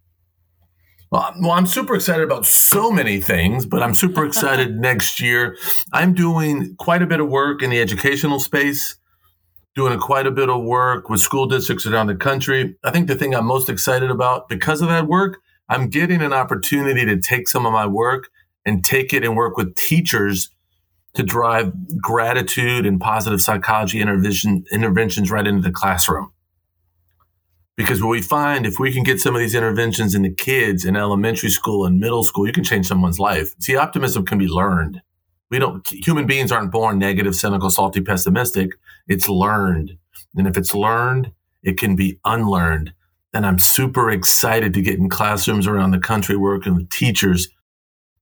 Well, 1.10 1.34
well, 1.40 1.52
I'm 1.52 1.68
super 1.68 1.96
excited 1.96 2.22
about 2.22 2.46
so 2.46 2.92
many 2.92 3.22
things, 3.22 3.66
but 3.66 3.82
I'm 3.82 3.94
super 3.94 4.26
excited 4.28 4.78
next 4.78 5.22
year. 5.22 5.56
I'm 5.94 6.14
doing 6.14 6.76
quite 6.76 7.02
a 7.02 7.08
bit 7.08 7.22
of 7.22 7.30
work 7.30 7.64
in 7.64 7.70
the 7.70 7.80
educational 7.80 8.42
space, 8.42 8.98
doing 9.74 9.98
quite 10.00 10.28
a 10.28 10.32
bit 10.32 10.50
of 10.50 10.64
work 10.64 11.10
with 11.10 11.22
school 11.22 11.46
districts 11.46 11.88
around 11.88 12.08
the 12.08 12.16
country. 12.16 12.76
I 12.84 12.92
think 12.92 13.08
the 13.08 13.16
thing 13.16 13.34
I'm 13.34 13.46
most 13.46 13.70
excited 13.70 14.12
about 14.12 14.50
because 14.50 14.82
of 14.82 14.90
that 14.90 15.08
work, 15.08 15.38
I'm 15.70 15.88
getting 15.88 16.22
an 16.22 16.34
opportunity 16.34 17.06
to 17.06 17.18
take 17.22 17.48
some 17.48 17.66
of 17.66 17.72
my 17.72 17.88
work 17.88 18.28
and 18.66 18.84
take 18.84 19.14
it 19.14 19.24
and 19.24 19.36
work 19.36 19.58
with 19.58 19.76
teachers 19.76 20.50
to 21.14 21.24
drive 21.24 21.72
gratitude 22.02 22.86
and 22.86 23.00
positive 23.00 23.42
psychology 23.42 24.02
intervention, 24.02 24.66
interventions 24.72 25.32
right 25.32 25.48
into 25.48 25.62
the 25.62 25.72
classroom. 25.72 26.32
Because 27.78 28.02
what 28.02 28.10
we 28.10 28.22
find, 28.22 28.66
if 28.66 28.80
we 28.80 28.94
can 28.94 29.04
get 29.04 29.20
some 29.20 29.36
of 29.36 29.40
these 29.40 29.56
interventions 29.56 30.16
into 30.16 30.30
kids 30.30 30.86
in 30.86 30.96
elementary 30.96 31.50
school 31.50 31.86
and 31.86 32.00
middle 32.00 32.24
school, 32.24 32.48
you 32.48 32.54
can 32.54 32.64
change 32.64 32.88
someone's 32.88 33.20
life. 33.20 33.54
See, 33.60 33.76
optimism 33.76 34.26
can 34.26 34.38
be 34.38 34.48
learned. 34.48 35.02
We 35.52 35.60
don't, 35.60 35.86
human 35.88 36.26
beings 36.26 36.52
aren't 36.52 36.72
born 36.72 36.98
negative, 37.00 37.36
cynical, 37.36 37.70
salty, 37.70 38.02
pessimistic. 38.02 38.72
It's 39.08 39.28
learned. 39.28 39.98
And 40.36 40.48
if 40.48 40.58
it's 40.58 40.74
learned, 40.74 41.32
it 41.64 41.78
can 41.78 41.96
be 41.96 42.20
unlearned. 42.26 42.94
And 43.34 43.46
I'm 43.46 43.60
super 43.60 44.10
excited 44.10 44.74
to 44.74 44.82
get 44.82 44.98
in 44.98 45.10
classrooms 45.10 45.68
around 45.68 45.92
the 45.92 46.00
country 46.00 46.38
working 46.38 46.76
with 46.76 46.90
teachers 46.90 47.50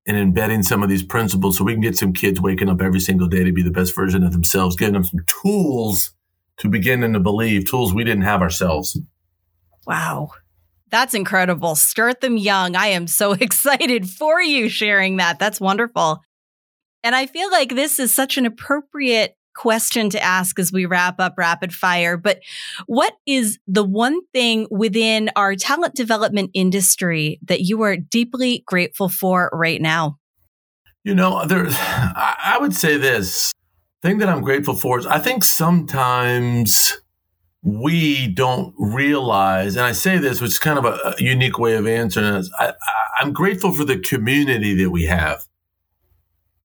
and 0.05 0.17
embedding 0.17 0.63
some 0.63 0.83
of 0.83 0.89
these 0.89 1.03
principles 1.03 1.57
so 1.57 1.63
we 1.63 1.73
can 1.73 1.81
get 1.81 1.97
some 1.97 2.13
kids 2.13 2.41
waking 2.41 2.69
up 2.69 2.81
every 2.81 2.99
single 2.99 3.27
day 3.27 3.43
to 3.43 3.51
be 3.51 3.63
the 3.63 3.71
best 3.71 3.95
version 3.95 4.23
of 4.23 4.33
themselves, 4.33 4.75
giving 4.75 4.93
them 4.93 5.03
some 5.03 5.21
tools 5.41 6.13
to 6.57 6.67
begin 6.67 7.03
and 7.03 7.13
to 7.13 7.19
believe, 7.19 7.65
tools 7.65 7.93
we 7.93 8.03
didn't 8.03 8.23
have 8.23 8.41
ourselves. 8.41 8.99
Wow. 9.87 10.31
That's 10.89 11.13
incredible. 11.13 11.75
Start 11.75 12.21
them 12.21 12.37
young. 12.37 12.75
I 12.75 12.87
am 12.87 13.07
so 13.07 13.31
excited 13.39 14.09
for 14.09 14.41
you 14.41 14.69
sharing 14.69 15.17
that. 15.17 15.39
That's 15.39 15.59
wonderful. 15.59 16.21
And 17.03 17.15
I 17.15 17.25
feel 17.25 17.51
like 17.51 17.69
this 17.69 17.99
is 17.99 18.13
such 18.13 18.37
an 18.37 18.45
appropriate 18.45 19.35
question 19.55 20.09
to 20.11 20.21
ask 20.21 20.59
as 20.59 20.71
we 20.71 20.85
wrap 20.85 21.19
up 21.19 21.35
rapid 21.37 21.73
fire. 21.73 22.17
But 22.17 22.39
what 22.85 23.13
is 23.25 23.59
the 23.67 23.83
one 23.83 24.19
thing 24.33 24.67
within 24.69 25.29
our 25.35 25.55
talent 25.55 25.95
development 25.95 26.51
industry 26.53 27.39
that 27.43 27.61
you 27.61 27.81
are 27.83 27.97
deeply 27.97 28.63
grateful 28.65 29.09
for 29.09 29.49
right 29.53 29.81
now? 29.81 30.17
You 31.03 31.15
know, 31.15 31.45
there, 31.45 31.65
I 31.69 32.57
would 32.59 32.73
say 32.73 32.97
this 32.97 33.51
thing 34.01 34.19
that 34.19 34.29
I'm 34.29 34.41
grateful 34.41 34.75
for 34.75 34.99
is 34.99 35.05
I 35.05 35.19
think 35.19 35.43
sometimes 35.43 36.97
we 37.61 38.27
don't 38.27 38.73
realize, 38.77 39.77
and 39.77 39.85
I 39.85 39.93
say 39.93 40.17
this, 40.17 40.41
which 40.41 40.51
is 40.51 40.59
kind 40.59 40.77
of 40.77 40.85
a, 40.85 41.15
unique 41.17 41.57
way 41.57 41.75
of 41.75 41.87
answering 41.87 42.33
this. 42.33 42.49
I, 42.59 42.73
I'm 43.19 43.31
grateful 43.31 43.71
for 43.71 43.85
the 43.85 43.97
community 43.97 44.75
that 44.83 44.89
we 44.89 45.05
have. 45.05 45.45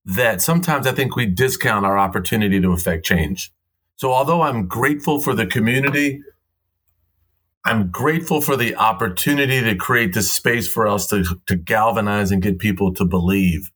That 0.08 0.42
sometimes 0.42 0.86
I 0.86 0.92
think 0.92 1.16
we 1.16 1.26
discount 1.26 1.86
our 1.86 1.98
opportunity 1.98 2.60
to 2.60 2.72
affect 2.72 3.04
change. 3.04 3.52
So, 3.96 4.12
although 4.12 4.42
I'm 4.42 4.66
grateful 4.66 5.20
for 5.20 5.34
the 5.34 5.46
community, 5.46 6.22
I'm 7.64 7.90
grateful 7.90 8.40
for 8.40 8.56
the 8.56 8.74
opportunity 8.76 9.60
to 9.60 9.74
create 9.74 10.14
this 10.14 10.32
space 10.32 10.66
for 10.66 10.88
us 10.88 11.06
to, 11.08 11.24
to 11.46 11.56
galvanize 11.56 12.30
and 12.30 12.40
get 12.40 12.58
people 12.58 12.94
to 12.94 13.04
believe. 13.04 13.70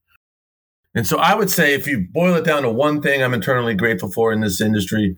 And 0.95 1.07
so 1.07 1.18
I 1.18 1.35
would 1.35 1.51
say 1.51 1.75
if 1.75 1.87
you 1.87 2.07
boil 2.11 2.35
it 2.35 2.45
down 2.45 2.62
to 2.62 2.71
one 2.71 3.03
thing 3.03 3.23
I'm 3.23 3.35
internally 3.35 3.75
grateful 3.75 4.11
for 4.11 4.33
in 4.33 4.40
this 4.40 4.61
industry, 4.61 5.16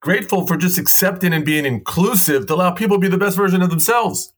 grateful 0.00 0.46
for 0.46 0.56
just 0.56 0.78
accepting 0.78 1.32
and 1.32 1.44
being 1.44 1.64
inclusive 1.64 2.46
to 2.46 2.54
allow 2.54 2.70
people 2.72 2.96
to 2.96 3.00
be 3.00 3.08
the 3.08 3.18
best 3.18 3.36
version 3.36 3.62
of 3.62 3.70
themselves. 3.70 4.32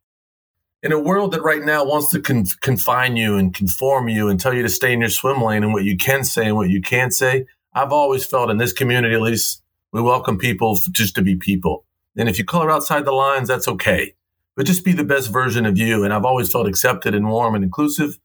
In 0.83 0.93
a 0.93 0.99
world 0.99 1.33
that 1.33 1.43
right 1.43 1.62
now 1.62 1.85
wants 1.85 2.09
to 2.11 2.21
con- 2.21 2.45
confine 2.61 3.17
you 3.17 3.37
and 3.37 3.53
conform 3.53 4.09
you 4.09 4.29
and 4.29 4.38
tell 4.38 4.55
you 4.55 4.62
to 4.62 4.69
stay 4.69 4.93
in 4.93 5.01
your 5.01 5.09
swim 5.09 5.43
lane 5.43 5.64
and 5.64 5.73
what 5.73 5.85
you 5.85 5.97
can 5.97 6.23
say 6.23 6.47
and 6.47 6.57
what 6.57 6.71
you 6.71 6.81
can't 6.81 7.12
say, 7.12 7.47
I've 7.73 7.93
always 7.93 8.25
felt 8.25 8.51
in 8.51 8.59
this 8.59 8.73
community, 8.73 9.14
at 9.14 9.21
least, 9.21 9.62
we 9.93 10.03
welcome 10.03 10.38
people 10.38 10.79
just 10.93 11.14
to 11.17 11.23
be 11.23 11.35
people. 11.35 11.85
And 12.17 12.29
if 12.29 12.38
you 12.38 12.45
color 12.45 12.71
outside 12.71 13.05
the 13.05 13.12
lines, 13.12 13.49
that's 13.49 13.67
okay. 13.67 14.14
But 14.55 14.67
just 14.67 14.85
be 14.85 14.93
the 14.93 15.05
best 15.05 15.33
version 15.33 15.67
of 15.67 15.79
you. 15.79 16.05
And 16.05 16.12
I've 16.12 16.25
always 16.25 16.51
felt 16.51 16.69
accepted 16.69 17.14
and 17.14 17.29
warm 17.29 17.55
and 17.55 17.64
inclusive. 17.64 18.19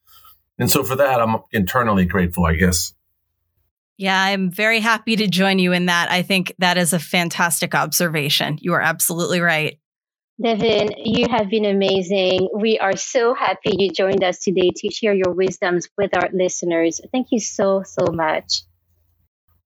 And 0.59 0.69
so 0.69 0.83
for 0.83 0.95
that, 0.95 1.21
I'm 1.21 1.37
internally 1.51 2.05
grateful, 2.05 2.45
I 2.45 2.55
guess. 2.55 2.93
Yeah, 3.97 4.21
I'm 4.21 4.51
very 4.51 4.79
happy 4.79 5.15
to 5.15 5.27
join 5.27 5.59
you 5.59 5.71
in 5.71 5.85
that. 5.85 6.11
I 6.11 6.23
think 6.23 6.53
that 6.59 6.77
is 6.77 6.93
a 6.93 6.99
fantastic 6.99 7.75
observation. 7.75 8.57
You 8.59 8.73
are 8.73 8.81
absolutely 8.81 9.39
right. 9.39 9.79
Devin, 10.43 10.95
you 10.97 11.27
have 11.29 11.49
been 11.49 11.63
amazing. 11.63 12.49
We 12.53 12.77
are 12.77 12.97
so 12.97 13.33
happy 13.33 13.75
you 13.79 13.91
joined 13.91 14.25
us 14.25 14.39
today 14.39 14.71
to 14.75 14.91
share 14.91 15.13
your 15.13 15.31
wisdoms 15.31 15.87
with 15.97 16.11
our 16.17 16.29
listeners. 16.33 16.99
Thank 17.13 17.27
you 17.31 17.39
so 17.39 17.83
so 17.85 18.11
much. 18.11 18.63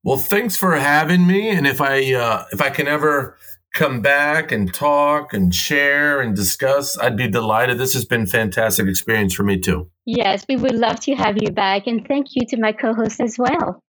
Well, 0.03 0.17
thanks 0.17 0.55
for 0.55 0.75
having 0.75 1.25
me. 1.25 1.49
And 1.49 1.65
if 1.65 1.81
I 1.81 2.13
uh, 2.13 2.45
if 2.51 2.61
I 2.61 2.69
can 2.69 2.87
ever 2.87 3.37
come 3.73 4.01
back 4.01 4.51
and 4.51 4.71
talk 4.71 5.33
and 5.33 5.53
share 5.53 6.21
and 6.21 6.35
discuss, 6.35 6.95
I'd 6.97 7.17
be 7.17 7.27
delighted. 7.27 7.79
This 7.79 7.95
has 7.95 8.05
been 8.05 8.21
a 8.21 8.27
fantastic 8.27 8.87
experience 8.87 9.33
for 9.33 9.43
me 9.43 9.59
too. 9.59 9.89
Yes, 10.05 10.45
we 10.47 10.57
would 10.57 10.75
love 10.75 10.99
to 11.01 11.15
have 11.15 11.37
you 11.41 11.49
back, 11.49 11.87
and 11.87 12.07
thank 12.07 12.27
you 12.35 12.45
to 12.49 12.57
my 12.57 12.71
co-host 12.71 13.19
as 13.19 13.37
well. 13.39 13.83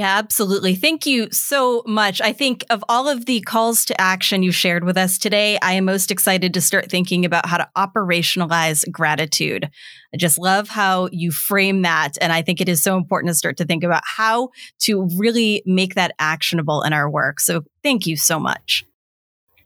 Yeah, 0.00 0.16
absolutely. 0.16 0.76
Thank 0.76 1.04
you 1.04 1.28
so 1.30 1.82
much. 1.86 2.22
I 2.22 2.32
think 2.32 2.64
of 2.70 2.82
all 2.88 3.06
of 3.06 3.26
the 3.26 3.42
calls 3.42 3.84
to 3.84 4.00
action 4.00 4.42
you 4.42 4.50
shared 4.50 4.82
with 4.82 4.96
us 4.96 5.18
today, 5.18 5.58
I 5.60 5.74
am 5.74 5.84
most 5.84 6.10
excited 6.10 6.54
to 6.54 6.62
start 6.62 6.90
thinking 6.90 7.26
about 7.26 7.44
how 7.44 7.58
to 7.58 7.68
operationalize 7.76 8.90
gratitude. 8.90 9.68
I 10.14 10.16
just 10.16 10.38
love 10.38 10.70
how 10.70 11.10
you 11.12 11.30
frame 11.30 11.82
that. 11.82 12.12
And 12.18 12.32
I 12.32 12.40
think 12.40 12.62
it 12.62 12.68
is 12.70 12.82
so 12.82 12.96
important 12.96 13.28
to 13.28 13.34
start 13.34 13.58
to 13.58 13.66
think 13.66 13.84
about 13.84 14.00
how 14.06 14.52
to 14.84 15.06
really 15.18 15.62
make 15.66 15.96
that 15.96 16.14
actionable 16.18 16.80
in 16.80 16.94
our 16.94 17.10
work. 17.10 17.38
So 17.38 17.64
thank 17.82 18.06
you 18.06 18.16
so 18.16 18.40
much. 18.40 18.86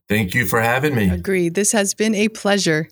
Thank 0.09 0.35
you 0.35 0.47
for 0.47 0.61
having 0.61 0.97
me. 0.97 1.11
Agreed. 1.11 1.55
This 1.55 1.71
has 1.71 1.95
been 1.95 2.17
a 2.17 2.29
pleasure. 2.29 2.89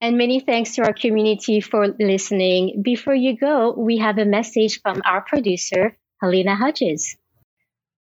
And 0.00 0.16
many 0.16 0.38
thanks 0.38 0.76
to 0.76 0.82
our 0.82 0.92
community 0.92 1.60
for 1.60 1.88
listening. 1.88 2.82
Before 2.82 3.16
you 3.16 3.36
go, 3.36 3.74
we 3.76 3.98
have 3.98 4.18
a 4.18 4.24
message 4.24 4.80
from 4.80 5.02
our 5.04 5.22
producer, 5.22 5.96
Helena 6.20 6.56
Hodges. 6.56 7.16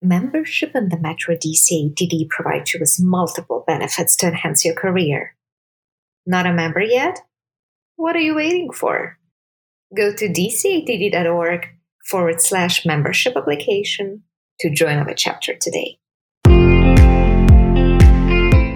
Membership 0.03 0.73
in 0.75 0.89
the 0.89 0.99
Metro 0.99 1.35
DC 1.37 1.71
ATD 1.71 2.29
provides 2.29 2.73
you 2.73 2.81
with 2.81 2.97
multiple 3.01 3.65
benefits 3.67 4.17
to 4.17 4.27
enhance 4.27 4.65
your 4.65 4.75
career. 4.75 5.35
Not 6.27 6.47
a 6.47 6.53
member 6.53 6.81
yet? 6.81 7.21
What 7.97 8.17
are 8.17 8.21
you 8.21 8.35
waiting 8.35 8.73
for? 8.73 9.19
Go 9.97 10.15
to 10.15 10.29
dcatd.org 10.29 11.67
forward 12.05 12.41
slash 12.41 12.85
membership 12.85 13.37
application 13.37 14.23
to 14.61 14.71
join 14.71 14.99
our 14.99 15.15
chapter 15.15 15.55
today. 15.55 15.99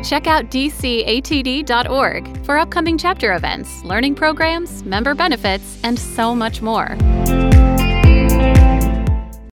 Check 0.02 0.26
out 0.26 0.50
dcatd.org 0.50 2.44
for 2.44 2.58
upcoming 2.58 2.98
chapter 2.98 3.34
events, 3.34 3.84
learning 3.84 4.14
programs, 4.14 4.82
member 4.84 5.14
benefits, 5.14 5.78
and 5.84 5.98
so 5.98 6.34
much 6.34 6.62
more. 6.62 6.96